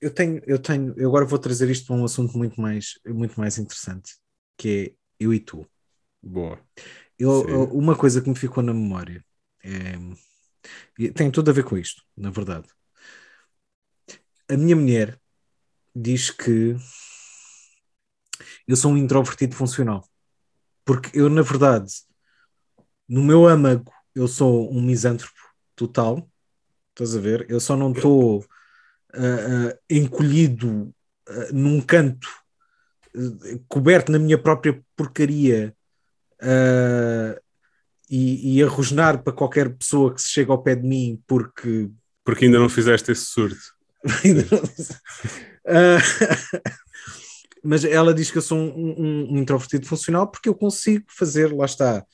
[0.00, 3.38] Eu tenho, eu tenho, eu agora vou trazer isto para um assunto muito mais, muito
[3.40, 4.12] mais interessante,
[4.56, 5.66] que é eu e tu.
[6.22, 6.58] Boa.
[7.18, 9.24] Eu, eu- uma coisa que me ficou na memória
[9.62, 9.94] é,
[10.98, 12.68] e tem tudo a ver com isto, na verdade.
[14.48, 15.18] A minha mulher
[15.94, 16.76] diz que
[18.66, 20.06] eu sou um introvertido funcional,
[20.84, 21.92] porque eu, na verdade,
[23.08, 25.38] no meu âmago, eu sou um misântropo
[25.74, 26.28] total.
[26.90, 27.46] Estás a ver?
[27.48, 28.44] Eu só não estou
[29.12, 30.94] ah, ah, encolhido
[31.28, 32.28] ah, num canto,
[33.16, 35.74] ah, coberto na minha própria porcaria
[38.10, 41.90] e, e a rosnar para qualquer pessoa que se chega ao pé de mim porque
[42.22, 43.73] Porque ainda não fizeste esse surto.
[45.66, 45.98] Ah,
[47.62, 51.52] mas ela diz que eu sou um, um- um introvertido funcional porque eu consigo fazer,
[51.52, 52.04] lá está,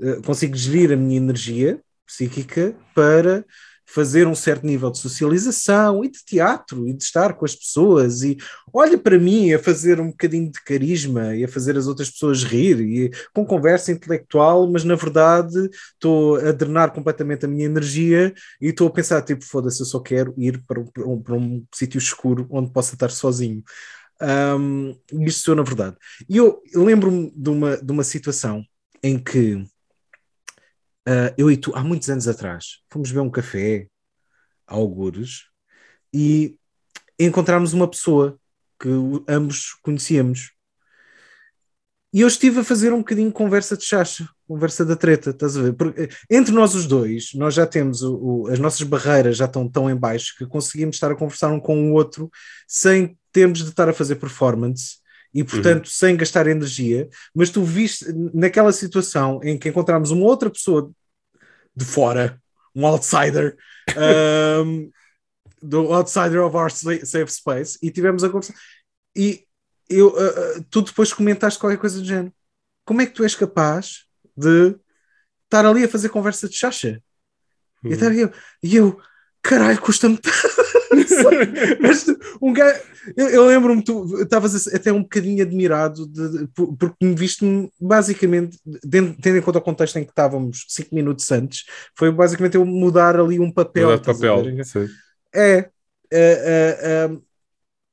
[0.00, 3.44] eh, consigo gerir a minha energia psíquica para
[3.86, 8.22] fazer um certo nível de socialização e de teatro e de estar com as pessoas
[8.22, 8.36] e
[8.72, 12.42] olha para mim a fazer um bocadinho de carisma e a fazer as outras pessoas
[12.44, 18.34] rir e com conversa intelectual, mas na verdade estou a drenar completamente a minha energia
[18.60, 21.34] e estou a pensar, tipo, foda-se, eu só quero ir para um, para um- para
[21.34, 23.62] um sítio escuro onde possa estar sozinho.
[24.20, 25.96] Um, isto sou na verdade.
[26.28, 28.64] E eu lembro-me de uma, de uma situação
[29.02, 29.64] em que
[31.06, 33.88] ah, eu e tu, há muitos anos atrás, fomos beber um café
[34.66, 35.44] Algures
[36.12, 36.58] e
[37.18, 38.38] encontramos uma pessoa
[38.80, 38.88] que
[39.28, 40.52] ambos conhecíamos.
[42.12, 45.62] E eu estive a fazer um bocadinho conversa de chacha conversa da treta, estás a
[45.62, 45.72] ver?
[45.72, 49.68] Porque entre nós os dois, nós já temos o, o, as nossas barreiras já estão
[49.68, 52.30] tão em baixo que conseguimos estar a conversar um com o outro
[52.66, 54.98] sem termos de estar a fazer performance
[55.36, 57.10] e, portanto, sem gastar energia.
[57.34, 60.90] Mas tu viste naquela situação em que encontramos uma outra pessoa
[61.76, 62.40] de fora,
[62.74, 63.54] um outsider,
[64.64, 64.90] um,
[65.62, 68.54] do outsider of our safe space, e tivemos a conversar.
[69.14, 69.44] E
[69.90, 72.32] eu, uh, tu depois comentaste qualquer coisa do género.
[72.86, 74.74] Como é que tu és capaz de
[75.44, 77.02] estar ali a fazer conversa de chacha?
[77.84, 77.92] Uhum.
[77.92, 78.32] E, eu,
[78.62, 78.98] e eu,
[79.46, 80.18] caralho, custa-me.
[82.42, 82.80] um gajo,
[83.16, 87.44] eu, eu lembro-me, tu estavas até um bocadinho admirado de, de, porque me viste
[87.80, 88.58] basicamente,
[89.20, 91.64] tendo em conta o contexto em que estávamos cinco minutos antes,
[91.96, 93.90] foi basicamente eu mudar ali um papel.
[93.90, 94.44] Mudar papel.
[95.34, 95.70] É, é,
[96.10, 97.10] é, é,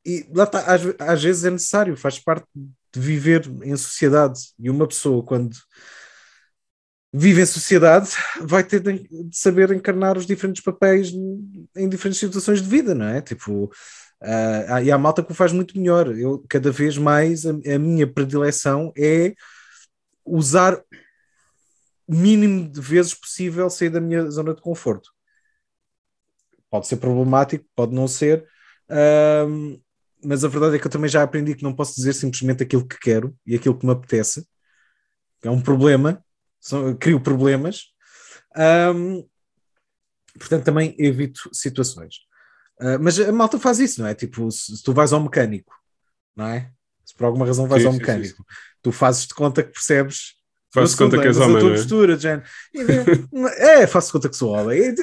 [0.06, 4.40] e lá está, às, às vezes é necessário, faz parte de viver em sociedade.
[4.60, 5.56] E uma pessoa, quando
[7.14, 8.10] vive em sociedade,
[8.42, 11.12] vai ter de saber encarnar os diferentes papéis
[11.76, 13.22] em diferentes situações de vida, não é?
[13.22, 16.08] Tipo, uh, e há malta que o faz muito melhor.
[16.18, 19.36] Eu, cada vez mais, a, a minha predileção é
[20.26, 20.82] usar
[22.08, 25.12] o mínimo de vezes possível sair da minha zona de conforto.
[26.68, 28.44] Pode ser problemático, pode não ser,
[28.90, 29.80] uh,
[30.26, 32.88] mas a verdade é que eu também já aprendi que não posso dizer simplesmente aquilo
[32.88, 34.48] que quero e aquilo que me apetece.
[35.44, 36.23] É um problema,
[36.64, 37.88] são, crio problemas.
[38.96, 39.28] Um,
[40.40, 42.16] portanto, também evito situações.
[42.80, 44.16] Uh, mas a malta faz isso, não é?
[44.16, 45.74] Tipo, se, se, tu vais ao mecânico,
[46.36, 46.72] não é?
[47.06, 48.78] Se por alguma razão vais sim, ao mecânico, sim, sim.
[48.82, 50.36] tu fazes de conta que percebes.
[50.74, 51.58] Fazes conta que és homem.
[51.58, 51.74] A tua é?
[51.74, 52.18] postura,
[53.60, 54.96] é, faço conta que sou homem.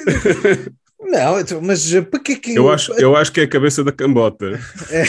[0.99, 2.55] Não, então, mas para que é que.
[2.55, 4.59] Eu acho, eu acho que é a cabeça da cambota.
[4.89, 5.03] É.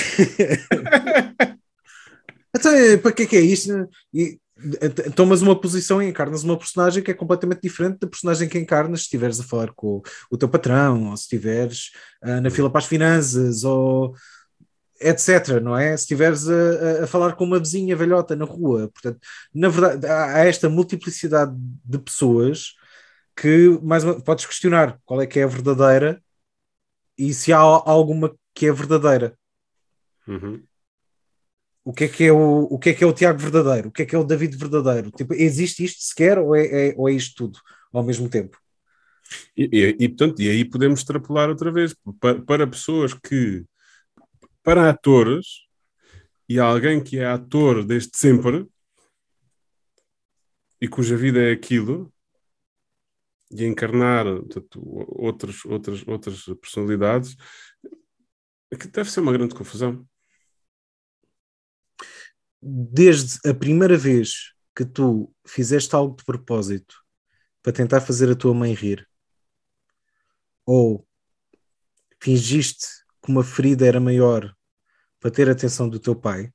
[2.55, 2.72] então,
[3.03, 3.88] para que é que é isto?
[4.14, 4.38] E,
[5.15, 9.01] tomas uma posição e encarnas uma personagem que é completamente diferente da personagem que encarnas
[9.01, 11.91] se estiveres a falar com o, o teu patrão, ou se estiveres
[12.23, 14.15] uh, na fila para as finanças, ou
[15.01, 15.97] etc, não é?
[15.97, 18.89] Se estiveres a, a, falar com uma vizinha velhota na rua.
[18.93, 19.19] Portanto,
[19.55, 22.75] na verdade, há, há esta multiplicidade de pessoas
[23.37, 26.23] que mais uma, podes questionar qual é que é a verdadeira
[27.19, 29.37] e se há alguma que é verdadeira.
[30.27, 30.63] Uhum
[31.85, 33.93] o que é que é o, o que é que é o Tiago verdadeiro, o
[33.93, 35.11] que é que é o David verdadeiro.
[35.11, 37.59] Tipo, existe isto sequer ou é, é, ou é isto tudo
[37.93, 38.57] ao mesmo tempo?
[39.57, 43.64] E, e, e, portanto, e aí podemos extrapolar outra vez para, para pessoas que,
[44.62, 45.47] para atores
[46.49, 48.66] e alguém que é ator desde sempre
[50.80, 52.12] e cuja vida é aquilo
[53.51, 57.37] e encarnar portanto, outras, outras, outras personalidades,
[58.78, 60.07] que deve ser uma grande confusão
[62.63, 66.95] desde a primeira vez que tu fizeste algo de propósito
[67.63, 69.09] para tentar fazer a tua mãe rir,
[70.65, 71.07] ou
[72.21, 72.87] fingiste
[73.23, 74.55] que uma ferida era maior
[75.21, 76.53] para ter a atenção do teu pai,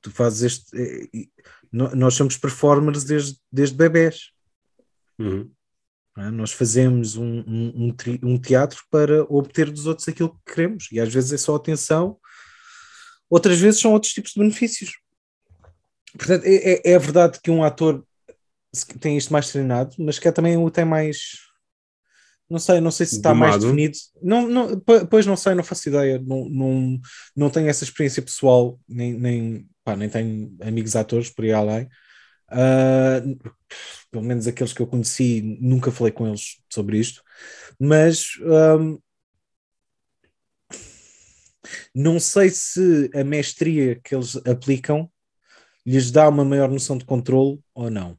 [0.00, 0.76] tu fazes este.
[0.76, 1.28] Eh,
[1.72, 4.30] nós somos performers desde, desde bebés.
[5.18, 5.50] Uhum.
[6.16, 6.30] É?
[6.30, 11.12] Nós fazemos um, um, um, teatro para obter dos outros aquilo que queremos, e às
[11.12, 12.18] vezes é só atenção
[13.34, 14.92] outras vezes são outros tipos de benefícios.
[16.16, 18.06] Portanto, é, é, é verdade que um ator
[19.00, 21.18] tem isto mais treinado, mas que é também o tem mais.
[22.48, 23.50] Não sei, não sei se está Domado.
[23.50, 23.98] mais definido.
[24.22, 24.80] Não, não,
[25.10, 26.22] pois não sei, não faço ideia.
[26.24, 27.00] Não, não,
[27.34, 31.88] não tenho essa experiência pessoal, nem, nem, pá, nem tenho amigos atores por aí além.
[32.52, 33.36] Uh,
[34.12, 37.20] pelo menos aqueles que eu conheci, nunca falei com eles sobre isto.
[37.80, 38.38] Mas
[38.78, 38.98] um,
[41.94, 45.10] não sei se a mestria que eles aplicam
[45.86, 48.18] lhes dá uma maior noção de controle ou não.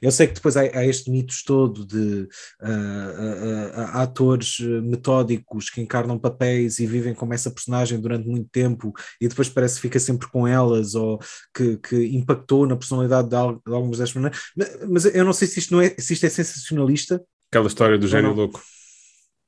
[0.00, 2.28] Eu sei que depois há, há este mito todo de
[2.60, 8.48] uh, uh, uh, atores metódicos que encarnam papéis e vivem como essa personagem durante muito
[8.50, 11.18] tempo e depois parece que fica sempre com elas ou
[11.54, 14.42] que, que impactou na personalidade de, de algumas das personagens.
[14.88, 17.22] Mas eu não sei se isto, não é, se isto é sensacionalista.
[17.50, 18.62] Aquela história do gênio louco.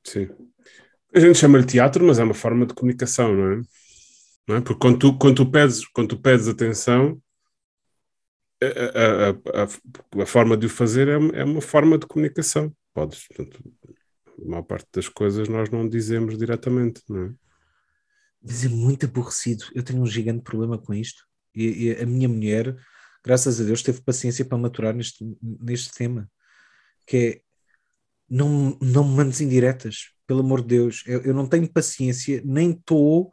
[0.03, 0.29] Sim.
[1.15, 3.61] A gente chama-lhe teatro, mas é uma forma de comunicação, não é?
[4.47, 4.61] Não é?
[4.61, 7.21] Porque quando tu, quando, tu pedes, quando tu pedes atenção,
[8.61, 12.75] a, a, a, a forma de o fazer é, é, uma forma de comunicação.
[12.93, 13.63] Podes, portanto,
[14.43, 17.33] a maior parte das coisas nós não dizemos diretamente, não é?
[18.41, 19.65] Mas é muito aborrecido.
[19.73, 21.23] Eu tenho um gigante problema com isto.
[21.55, 22.75] E, e, a minha mulher,
[23.23, 26.29] graças a Deus, teve paciência para maturar neste, neste tema.
[27.07, 27.41] Que é,
[28.29, 32.71] não, não me mandes indiretas pelo amor de Deus, eu, eu não tenho paciência, nem
[32.71, 33.31] estou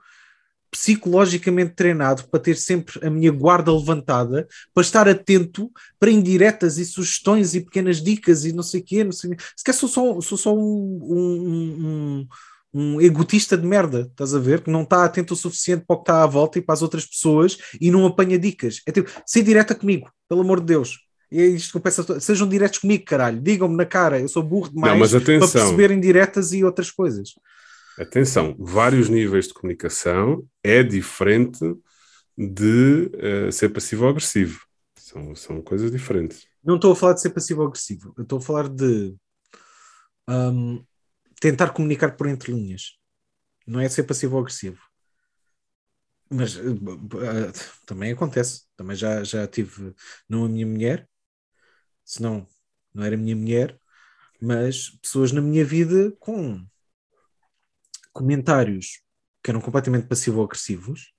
[0.70, 6.84] psicologicamente treinado para ter sempre a minha guarda levantada, para estar atento para indiretas e
[6.84, 10.20] sugestões e pequenas dicas e não sei o quê, não sei Se quer sou só,
[10.20, 10.60] sou só um,
[11.02, 12.28] um, um,
[12.72, 14.62] um egotista de merda, estás a ver?
[14.62, 16.82] Que não está atento o suficiente para o que está à volta e para as
[16.82, 18.80] outras pessoas e não apanha dicas.
[18.86, 21.09] É tipo, ser direta comigo, pelo amor de Deus.
[21.30, 22.20] Isto que eu peço.
[22.20, 23.40] Sejam diretos comigo, caralho.
[23.40, 25.48] Digam-me na cara, eu sou burro demais Não, mas para atenção.
[25.48, 27.30] perceberem diretas e outras coisas.
[27.98, 31.60] Atenção, vários níveis de comunicação é diferente
[32.38, 33.10] de
[33.48, 34.60] eh, ser passivo ou agressivo.
[34.96, 36.46] São, são coisas diferentes.
[36.64, 39.14] Não estou a falar de ser passivo ou agressivo, eu estou a falar de
[40.28, 40.84] hum,
[41.40, 42.98] tentar comunicar por entre linhas.
[43.66, 44.80] Não é ser passivo ou agressivo.
[46.30, 47.52] Mas b- eh,
[47.86, 48.64] também acontece.
[48.76, 49.94] Também já, já tive,
[50.28, 51.08] não a minha mulher,
[52.10, 52.46] senão
[52.94, 53.78] não era minha mulher,
[54.40, 56.64] mas pessoas na minha vida com
[58.12, 59.00] comentários
[59.42, 61.12] que eram completamente passivo ou agressivos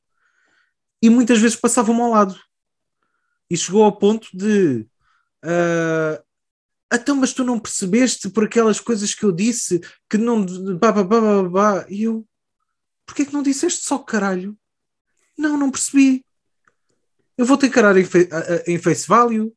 [1.02, 2.36] e muitas vezes passavam-me ao lado.
[3.50, 4.88] E chegou ao ponto de
[6.92, 9.80] ah, então, mas tu não percebeste por aquelas coisas que eu disse
[10.10, 10.46] que não.
[10.78, 11.86] Bah, bah, bah.
[11.90, 12.28] E eu,
[13.06, 14.58] porquê que não disseste só caralho?
[15.38, 16.26] Não, não percebi.
[17.38, 19.54] Eu vou te encarar em, fe- a- a- em face value.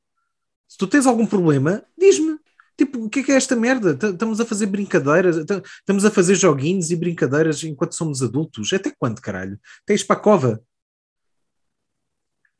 [0.68, 2.38] Se tu tens algum problema, diz-me.
[2.76, 3.96] Tipo, o que é que é esta merda?
[4.10, 8.72] Estamos a fazer brincadeiras, estamos a fazer joguinhos e brincadeiras enquanto somos adultos.
[8.72, 9.58] Até quando, caralho?
[9.86, 10.62] Tens para a cova?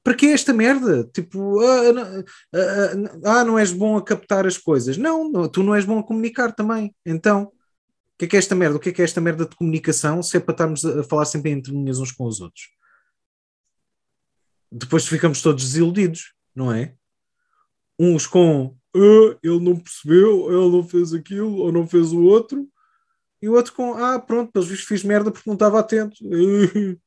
[0.04, 1.02] Para que esta merda?
[1.12, 2.24] Tipo, ah, não-
[2.54, 4.96] ah, ah, não és bom a captar as coisas.
[4.96, 6.94] Não, tu não és bom a comunicar também.
[7.04, 7.52] Então, o
[8.18, 8.76] que é que é esta merda?
[8.76, 11.24] O que é que é esta merda de comunicação se é para estarmos a falar
[11.24, 12.68] sempre entre linhas uns com os outros?
[14.70, 16.94] Depois ficamos todos desiludidos, não é?
[17.98, 22.68] Uns com "Ah, ele não percebeu, ele não fez aquilo ou não fez o outro,
[23.42, 26.16] e o outro com ah, pronto, pelos vistos fiz merda porque não estava atento.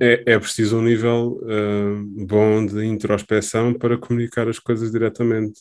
[0.00, 5.60] É, é preciso um nível eh, bom de introspeção para comunicar as coisas diretamente.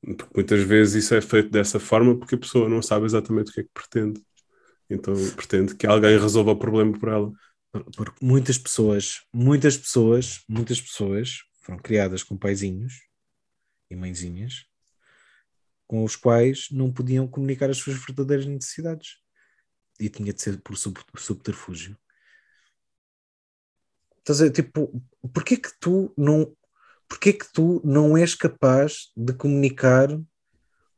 [0.00, 3.52] Porque muitas vezes isso é feito dessa forma porque a pessoa não sabe exatamente o
[3.52, 4.22] que é que pretende.
[4.88, 7.32] Então pretende que alguém resolva o problema por ela.
[7.94, 13.08] porque muitas pessoas, muitas pessoas, muitas pessoas foram criadas com paizinhos
[13.90, 14.66] e mãezinhas
[15.86, 19.18] com os quais não podiam comunicar as suas verdadeiras necessidades
[19.98, 21.96] e tinha de ser por sub- subterfúgio.
[24.18, 25.02] Estás a tipo,
[25.32, 26.56] porquê que tu não
[27.08, 30.08] porquê que tu não és capaz de comunicar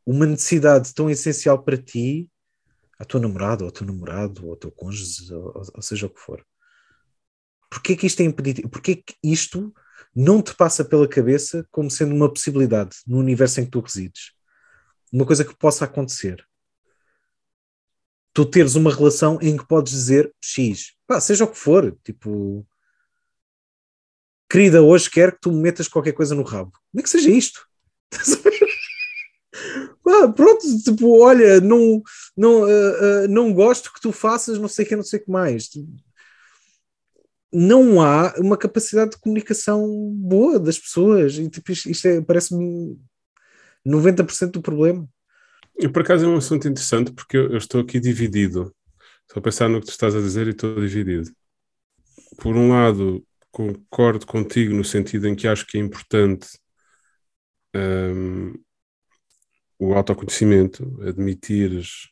[0.07, 2.31] uma necessidade tão essencial para ti
[2.99, 6.07] à tua namorada, ou ao teu namorado, ou ao teu cônjuge, ou, ou- ou seja
[6.07, 6.45] o que for?
[7.71, 8.71] Porquê que isto é impeditivo?
[8.71, 9.75] Porquê que isto
[10.15, 14.33] não te passa pela cabeça como sendo uma possibilidade no universo em que tu resides?
[15.13, 16.47] Uma coisa que possa acontecer.
[18.33, 22.67] Tu teres uma relação em que podes dizer X, pá, seja o que for, tipo,
[24.51, 26.73] querida, hoje quero que tu me metas qualquer coisa no rabo.
[26.93, 27.67] Nem que seja isto.
[30.35, 32.03] Pronto, tipo, olha, não,
[32.37, 35.25] não, ah, ah, não gosto que tu faças não sei o que, não sei o
[35.25, 35.69] que mais.
[37.53, 41.39] Não há uma capacidade de comunicação boa das pessoas.
[41.39, 42.99] E tipo, isto, é, parece-me
[43.85, 45.09] 90% do problema.
[45.79, 48.75] E por acaso é um assunto interessante porque eu, eu estou aqui dividido.
[49.23, 51.31] Estou a pensar no que tu estás a dizer e estou dividido.
[52.39, 56.49] Por um lado, concordo contigo no sentido em que acho que é importante
[57.75, 58.55] hum,
[59.79, 62.09] o autoconhecimento, admitires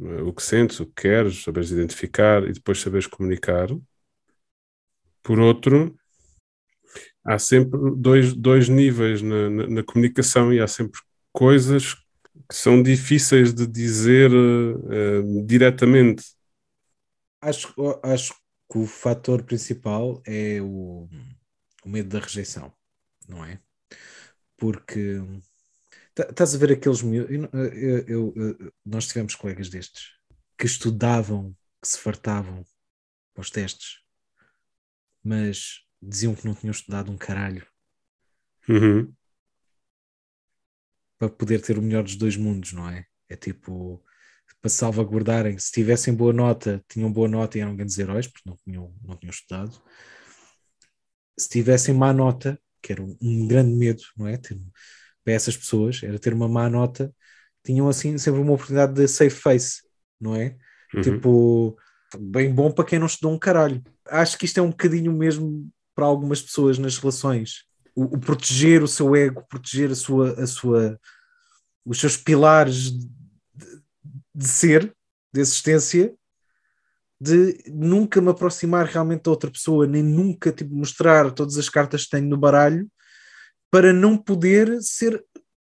[0.00, 3.68] eh, o que sentes, o que queres, saberes identificar e depois saberes comunicar.
[5.24, 5.96] Por outro,
[7.24, 11.00] há sempre dois, dois níveis na, na, na comunicação e há sempre
[11.32, 16.24] coisas que são difíceis de dizer eh, diretamente.
[17.40, 18.34] Acho, acho
[18.70, 21.08] que o fator principal é o,
[21.84, 22.72] o medo da rejeição,
[23.28, 23.60] não é?
[24.56, 25.20] Porque
[26.14, 30.12] tá- estás a ver aqueles eu- eu- eu- nós tivemos colegas destes
[30.58, 32.64] que estudavam, que se fartavam
[33.34, 34.00] para os testes,
[35.24, 37.66] mas diziam que não tinham estudado um caralho
[38.68, 39.16] Uhum.
[41.18, 43.04] para poder ter o melhor dos dois mundos, não é?
[43.28, 44.02] É tipo
[44.60, 48.56] para salvaguardarem, se tivessem boa nota, tinham boa nota e eram grandes heróis, porque não
[48.64, 49.82] tinham, não tinham estudado.
[51.38, 54.36] Se tivessem má nota, que era um, um grande medo, não é?
[54.36, 54.56] Ter,
[55.24, 57.14] para essas pessoas, era ter uma má nota,
[57.64, 59.82] tinham assim sempre uma oportunidade de safe face,
[60.20, 60.56] não é?
[60.94, 61.02] Uhum.
[61.02, 61.76] Tipo,
[62.18, 63.82] bem bom para quem não estudou um caralho.
[64.06, 67.64] Acho que isto é um bocadinho mesmo para algumas pessoas nas relações.
[67.94, 71.00] O, o proteger o seu ego, proteger a sua, a sua,
[71.84, 73.08] os seus pilares de,
[74.34, 74.94] de ser,
[75.32, 76.14] de existência,
[77.20, 82.04] de nunca me aproximar realmente da outra pessoa, nem nunca tipo, mostrar todas as cartas
[82.04, 82.88] que tenho no baralho
[83.70, 85.24] para não poder ser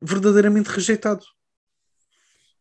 [0.00, 1.24] verdadeiramente rejeitado.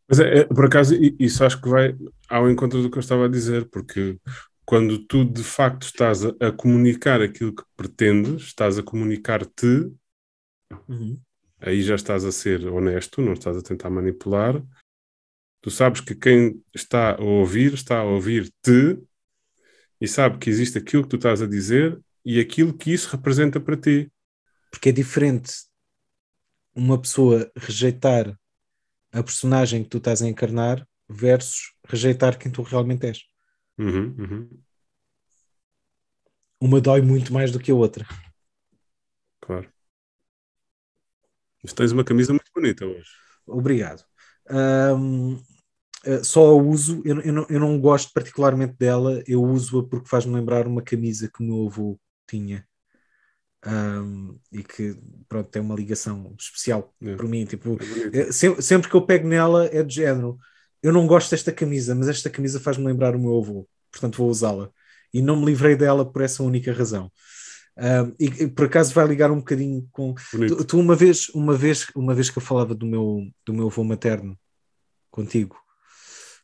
[0.08, 1.96] Mas é, é, por acaso, isso acho que vai
[2.30, 4.18] ao encontro do que eu estava a dizer, porque
[4.66, 9.92] quando tu de facto estás a, a comunicar aquilo que pretendes, estás a comunicar-te,
[11.60, 14.64] aí já estás a ser honesto, não estás a tentar manipular.
[15.62, 19.00] Tu sabes que quem está a ouvir, está a ouvir-te
[20.00, 23.60] e sabe que existe aquilo que tu estás a dizer e aquilo que isso representa
[23.60, 24.12] para ti.
[24.70, 25.52] Porque é diferente
[26.76, 28.38] uma pessoa rejeitar
[29.12, 33.20] a personagem que tu estás a encarnar versus rejeitar quem tu realmente és.
[33.78, 34.64] Uhum, uhum,
[36.62, 38.06] Uma dói muito mais do que a outra.
[39.40, 39.72] claro.
[41.64, 43.10] Mas tens uma camisa muito bonita hoje.
[43.46, 44.04] Obrigado.
[44.50, 45.38] Ahm,
[46.06, 50.10] eh, só a uso, eu, eu não, eu não gosto particularmente dela, eu uso-a porque
[50.10, 52.68] faz-me lembrar uma camisa que o meu avô tinha.
[53.64, 54.96] Ahm, e que
[55.28, 57.16] pronto, tem uma ligação especial É.
[57.16, 57.46] para mim.
[57.46, 57.78] Tipo,
[58.14, 60.38] É é, sempre, sempre que eu pego nela é de género.
[60.82, 64.30] Eu não gosto desta camisa, mas esta camisa faz-me lembrar o meu avô, portanto vou
[64.30, 64.70] usá-la.
[65.14, 67.12] E não me livrei dela por essa única razão.
[67.78, 70.16] Ahm, e, e por acaso vai ligar um bocadinho com.
[70.48, 73.68] Tu, tu uma vez, uma vez, uma vez que eu falava do meu, do meu
[73.68, 74.38] avô materno
[75.12, 75.56] contigo,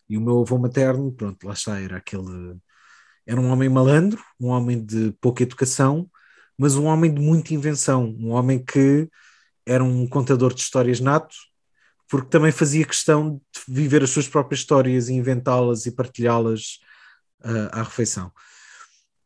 [0.07, 2.55] e o meu avô materno, pronto, lá está, era aquele,
[3.25, 6.09] era um homem malandro, um homem de pouca educação,
[6.57, 9.09] mas um homem de muita invenção, um homem que
[9.65, 11.35] era um contador de histórias nato,
[12.09, 16.79] porque também fazia questão de viver as suas próprias histórias e inventá-las e partilhá-las
[17.43, 18.31] ah, à refeição.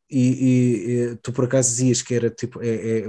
[0.09, 3.05] E, e- e tu por acaso dizias que era tipo é- é-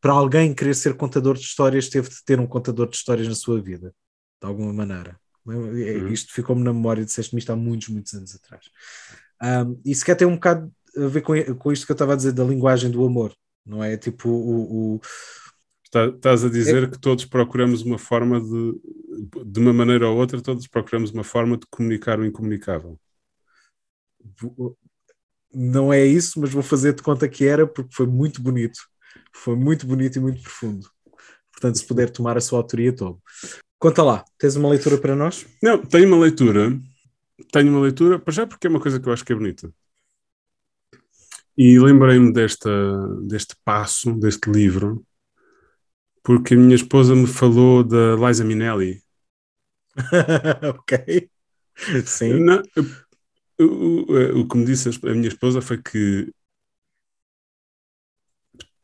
[0.00, 3.34] para alguém querer ser contador de histórias teve de ter um contador de histórias na
[3.34, 3.92] sua vida,
[4.40, 5.18] de alguma maneira.
[5.48, 6.08] É- Uhum.
[6.12, 8.66] Isto ficou-me na memória, disseste-me isto há muitos, muitos anos atrás.
[9.42, 12.12] Um, e se quer ter um bocado a ver com, com isto que eu estava
[12.14, 13.34] a dizer da linguagem do amor,
[13.66, 13.96] não é?
[13.96, 15.00] Tipo o, o-
[15.84, 18.80] Está- Estás a dizer que todos procuramos uma forma de,
[19.44, 22.98] de uma maneira ou outra, todos procuramos uma forma de comunicar o incomunicável.
[25.52, 28.80] não é isso, mas vou fazer de conta que era porque foi muito bonito.
[29.32, 30.88] Foi muito bonito e muito profundo.
[31.52, 33.22] Portanto, se puder tomar a sua autoria, tomo.
[33.78, 35.46] Conta lá, tens uma leitura para nós?
[35.62, 36.78] Não, tenho uma leitura.
[37.52, 39.72] Tenho uma leitura, para já porque é uma coisa que eu acho que é bonita.
[41.56, 42.70] E lembrei-me desta,
[43.22, 45.04] deste passo, deste livro,
[46.22, 49.02] porque a minha esposa me falou da Liza Minnelli.
[50.76, 51.30] ok.
[52.04, 52.40] Sim.
[52.40, 52.62] Não,
[53.60, 56.32] o, o, o que me disse a minha esposa foi que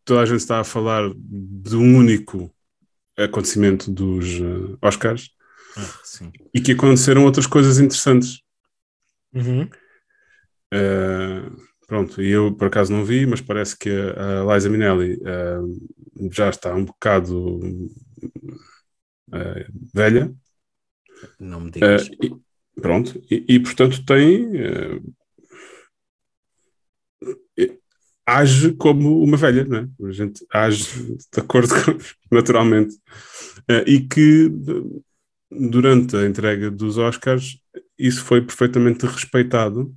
[0.04, 2.52] toda a gente está a falar de um único
[3.16, 5.30] acontecimento dos eh, Oscars
[5.76, 6.00] Ah,
[6.52, 8.42] e que aconteceram outras coisas interessantes.
[9.32, 9.68] Uhum.
[10.72, 15.14] Uh, pronto, e eu por acaso não vi, mas parece que a, a Liza Minnelli
[15.14, 17.58] uh, já está um bocado
[19.28, 20.32] uh, velha.
[21.40, 22.06] Não me digas.
[22.06, 24.52] Uh, e, pronto, e, e, portanto tem.
[28.24, 30.08] age como uma velha, não é?
[30.08, 31.98] A gente age de acordo com,
[32.30, 32.94] naturalmente.
[33.84, 34.48] E que
[35.50, 37.58] durante a entrega dos Oscars
[37.98, 39.92] isso foi perfeitamente respeitado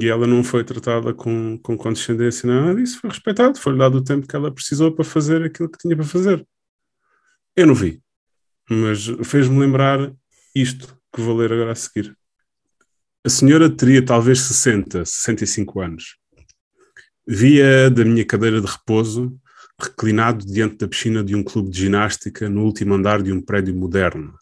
[0.00, 4.04] e ela não foi tratada com, com condescendência, nada disso, foi respeitado, foi-lhe dado o
[4.04, 6.46] tempo que ela precisou para fazer aquilo que tinha para fazer.
[7.54, 8.00] Eu não vi,
[8.70, 10.10] mas fez-me lembrar
[10.54, 12.16] isto que vou ler agora a seguir.
[13.22, 16.16] A senhora teria talvez 60, 65 anos.
[17.28, 19.38] Via da minha cadeira de repouso,
[19.78, 23.74] reclinado diante da piscina de um clube de ginástica no último andar de um prédio
[23.76, 24.34] moderno,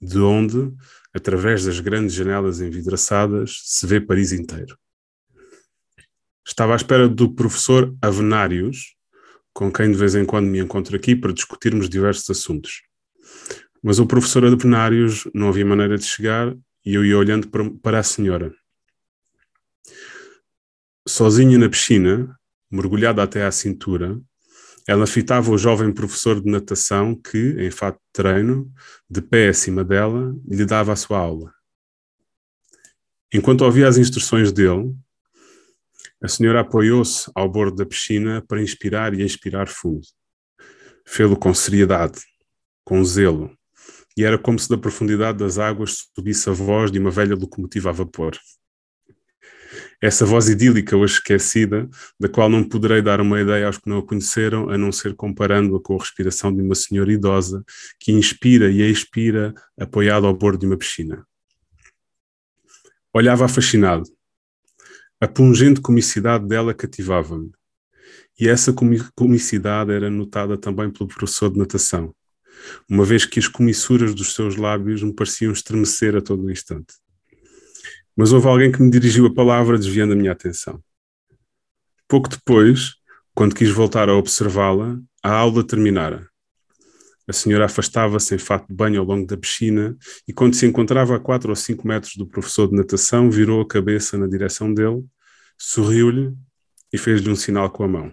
[0.00, 0.72] de onde,
[1.12, 4.78] através das grandes janelas envidraçadas, se vê Paris inteiro.
[6.46, 8.96] Estava à espera do professor Avenários,
[9.52, 12.82] com quem de vez em quando me encontro aqui para discutirmos diversos assuntos.
[13.82, 17.48] Mas o professor Avenários não havia maneira de chegar e eu ia olhando
[17.80, 18.52] para a senhora.
[21.06, 22.36] Sozinha na piscina,
[22.70, 24.20] mergulhada até à cintura,
[24.86, 28.72] ela fitava o jovem professor de natação que, em fato de treino,
[29.08, 31.52] de pé acima dela, lhe dava a sua aula.
[33.32, 34.94] Enquanto ouvia as instruções dele,
[36.22, 40.06] a senhora apoiou-se ao bordo da piscina para inspirar e expirar fundo.
[41.04, 42.20] Fê-lo com seriedade,
[42.84, 43.50] com zelo,
[44.16, 47.90] e era como se da profundidade das águas subisse a voz de uma velha locomotiva
[47.90, 48.38] a vapor.
[50.00, 51.88] Essa voz idílica ou esquecida,
[52.20, 55.14] da qual não poderei dar uma ideia aos que não a conheceram, a não ser
[55.14, 57.64] comparando-a com a respiração de uma senhora idosa
[57.98, 61.26] que inspira e expira apoiada ao bordo de uma piscina.
[63.14, 64.04] Olhava-a fascinado,
[65.22, 67.52] A pungente comicidade dela cativava-me.
[68.40, 68.74] E essa
[69.14, 72.12] comicidade era notada também pelo professor de natação,
[72.90, 76.94] uma vez que as comissuras dos seus lábios me pareciam estremecer a todo instante.
[78.16, 80.82] Mas houve alguém que me dirigiu a palavra, desviando a minha atenção.
[82.08, 82.96] Pouco depois,
[83.32, 86.28] quando quis voltar a observá-la, a aula terminara.
[87.28, 89.96] A senhora afastava-se em fato de banho ao longo da piscina
[90.26, 93.66] e, quando se encontrava a quatro ou cinco metros do professor de natação, virou a
[93.66, 95.04] cabeça na direção dele,
[95.56, 96.34] sorriu-lhe
[96.92, 98.12] e fez-lhe um sinal com a mão.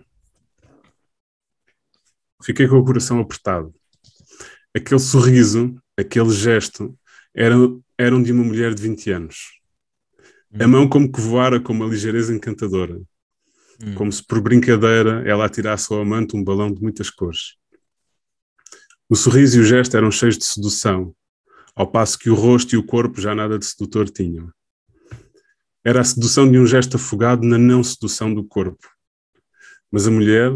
[2.43, 3.73] Fiquei com o coração apertado.
[4.73, 6.97] Aquele sorriso, aquele gesto,
[7.33, 9.59] eram, eram de uma mulher de 20 anos.
[10.57, 12.99] A mão como que voara com uma ligeireza encantadora.
[13.95, 17.58] Como se por brincadeira ela atirasse ao amante um balão de muitas cores.
[19.11, 21.15] O sorriso e o gesto eram cheios de sedução,
[21.75, 24.53] ao passo que o rosto e o corpo já nada de sedutor tinham.
[25.83, 28.87] Era a sedução de um gesto afogado na não sedução do corpo.
[29.91, 30.51] Mas a mulher,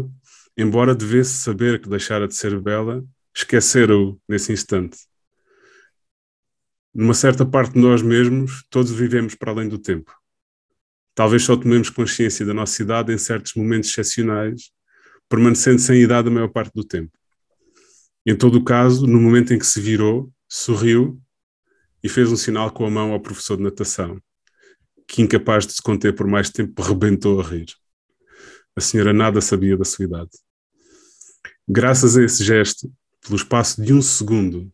[0.56, 4.98] embora devesse saber que deixara de ser bela, esquecera-o nesse instante.
[6.94, 10.14] Numa certa parte de nós mesmos, todos vivemos para além do tempo.
[11.12, 14.70] Talvez só tomemos consciência da nossa idade em certos momentos excepcionais,
[15.28, 17.18] permanecendo sem idade a maior parte do tempo.
[18.26, 21.20] Em todo o caso, no momento em que se virou, sorriu
[22.02, 24.20] e fez um sinal com a mão ao professor de natação,
[25.06, 27.66] que, incapaz de se conter por mais tempo, rebentou a rir.
[28.74, 30.30] A senhora nada sabia da sua idade.
[31.68, 34.72] Graças a esse gesto, pelo espaço de um segundo,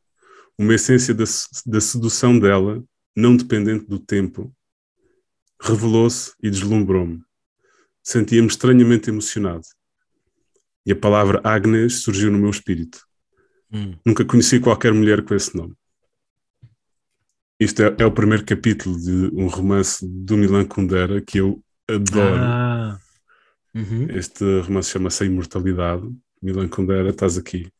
[0.58, 1.24] uma essência da,
[1.66, 2.82] da sedução dela,
[3.16, 4.54] não dependente do tempo,
[5.60, 7.20] revelou-se e deslumbrou-me.
[8.02, 9.64] Sentia-me estranhamente emocionado.
[10.86, 13.06] E a palavra Agnes surgiu no meu espírito.
[13.72, 13.94] Hum.
[14.04, 15.74] Nunca conheci qualquer mulher com esse nome.
[17.58, 22.40] Isto é, é o primeiro capítulo de um romance do Milan Kundera que eu adoro.
[22.42, 22.98] Ah.
[23.74, 24.06] Uhum.
[24.10, 26.08] Este romance chama-se A Imortalidade.
[26.42, 27.70] Milan Kundera, estás aqui.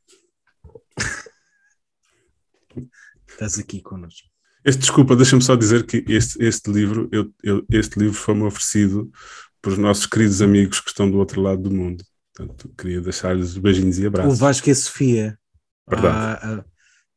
[3.29, 4.29] Estás aqui connosco.
[4.65, 9.11] Este, desculpa, deixa-me só dizer que este, este livro, eu, eu- este livro foi-me oferecido
[9.63, 12.05] por os nossos queridos amigos que estão do outro lado do mundo.
[12.35, 14.39] Portanto, queria deixar-lhes beijinhos e O abraços.
[14.39, 15.39] Vasco e a Sofia.
[15.91, 16.17] Verdade.
[16.17, 16.65] Ah, ah,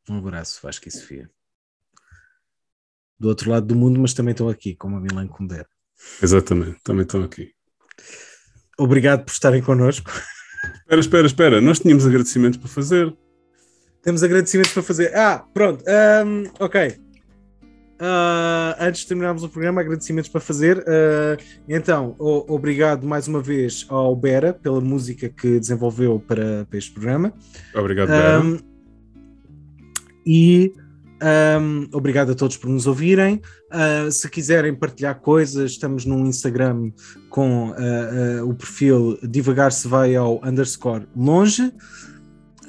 [0.10, 1.30] um abraço, Vasco e Sofia.
[3.20, 5.68] Do outro lado do mundo, mas também estão aqui, como a Milan Kundera.
[6.22, 7.54] Exatamente, também estão aqui.
[8.78, 10.12] Obrigado por estarem connosco.
[10.82, 11.62] Espera, espera, espera.
[11.62, 13.16] Nós tínhamos agradecimentos para fazer.
[14.02, 15.16] Temos agradecimentos para fazer.
[15.16, 15.84] Ah, pronto.
[15.88, 17.03] ahm, ok.
[18.00, 20.84] Ah, antes de terminarmos o programa, agradecimentos para fazer.
[20.88, 21.38] Ah,
[21.68, 26.92] então, o- obrigado mais uma vez ao Bera pela música que desenvolveu para, para este
[26.92, 27.34] programa.
[27.76, 28.42] Obrigado, Vera.
[28.42, 28.58] Um,
[30.26, 30.74] e
[31.62, 33.42] um, obrigado a todos por nos ouvirem.
[33.72, 36.92] Uh, se quiserem partilhar coisas, estamos no Instagram
[37.30, 41.72] com uh, uh, o perfil Divagar se vai ao underscore longe.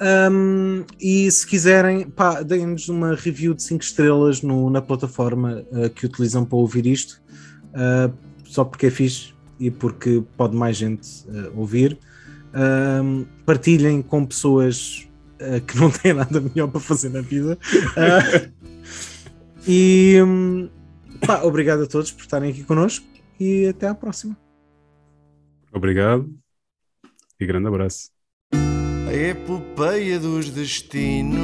[0.01, 2.07] Um, e se quiserem,
[2.47, 7.23] deem-nos uma review de 5 estrelas no- na plataforma uh, que utilizam para ouvir isto,
[7.71, 8.13] uh,
[8.45, 11.99] só porque é fixe e porque pode mais gente uh, ouvir.
[12.55, 15.09] Um, partilhem com pessoas
[15.41, 17.59] uh, que não têm nada melhor para fazer na vida.
[17.97, 18.53] Uh,
[19.67, 20.69] e hum,
[21.27, 23.07] pá, obrigado a todos por estarem aqui connosco
[23.41, 24.37] e até à próxima.
[25.73, 26.33] Obrigado
[27.41, 28.14] e grande abraço.
[29.15, 31.39] Epopeia dos destinos,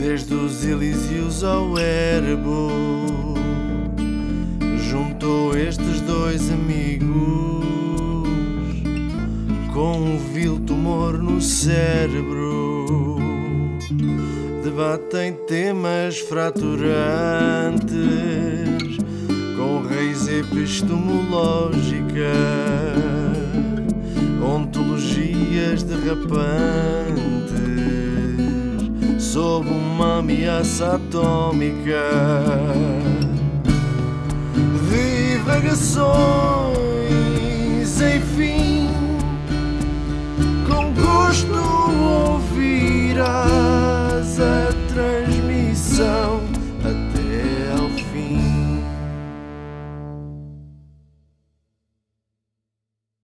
[0.00, 2.72] desde os Elíseos ao Erebo,
[4.90, 7.64] juntou estes dois amigos
[9.72, 13.18] com um vil tumor no cérebro.
[14.64, 17.86] Debatem temas fraturantes
[19.56, 23.15] com raiz epistemológica
[24.46, 27.36] ontologias derrapantes
[29.18, 32.02] sob uma ameaça atômica.
[34.90, 36.06] Divagações,
[38.00, 38.88] enfim,
[40.66, 41.52] com gosto
[42.34, 43.20] ouvirás
[44.40, 46.55] a transmissão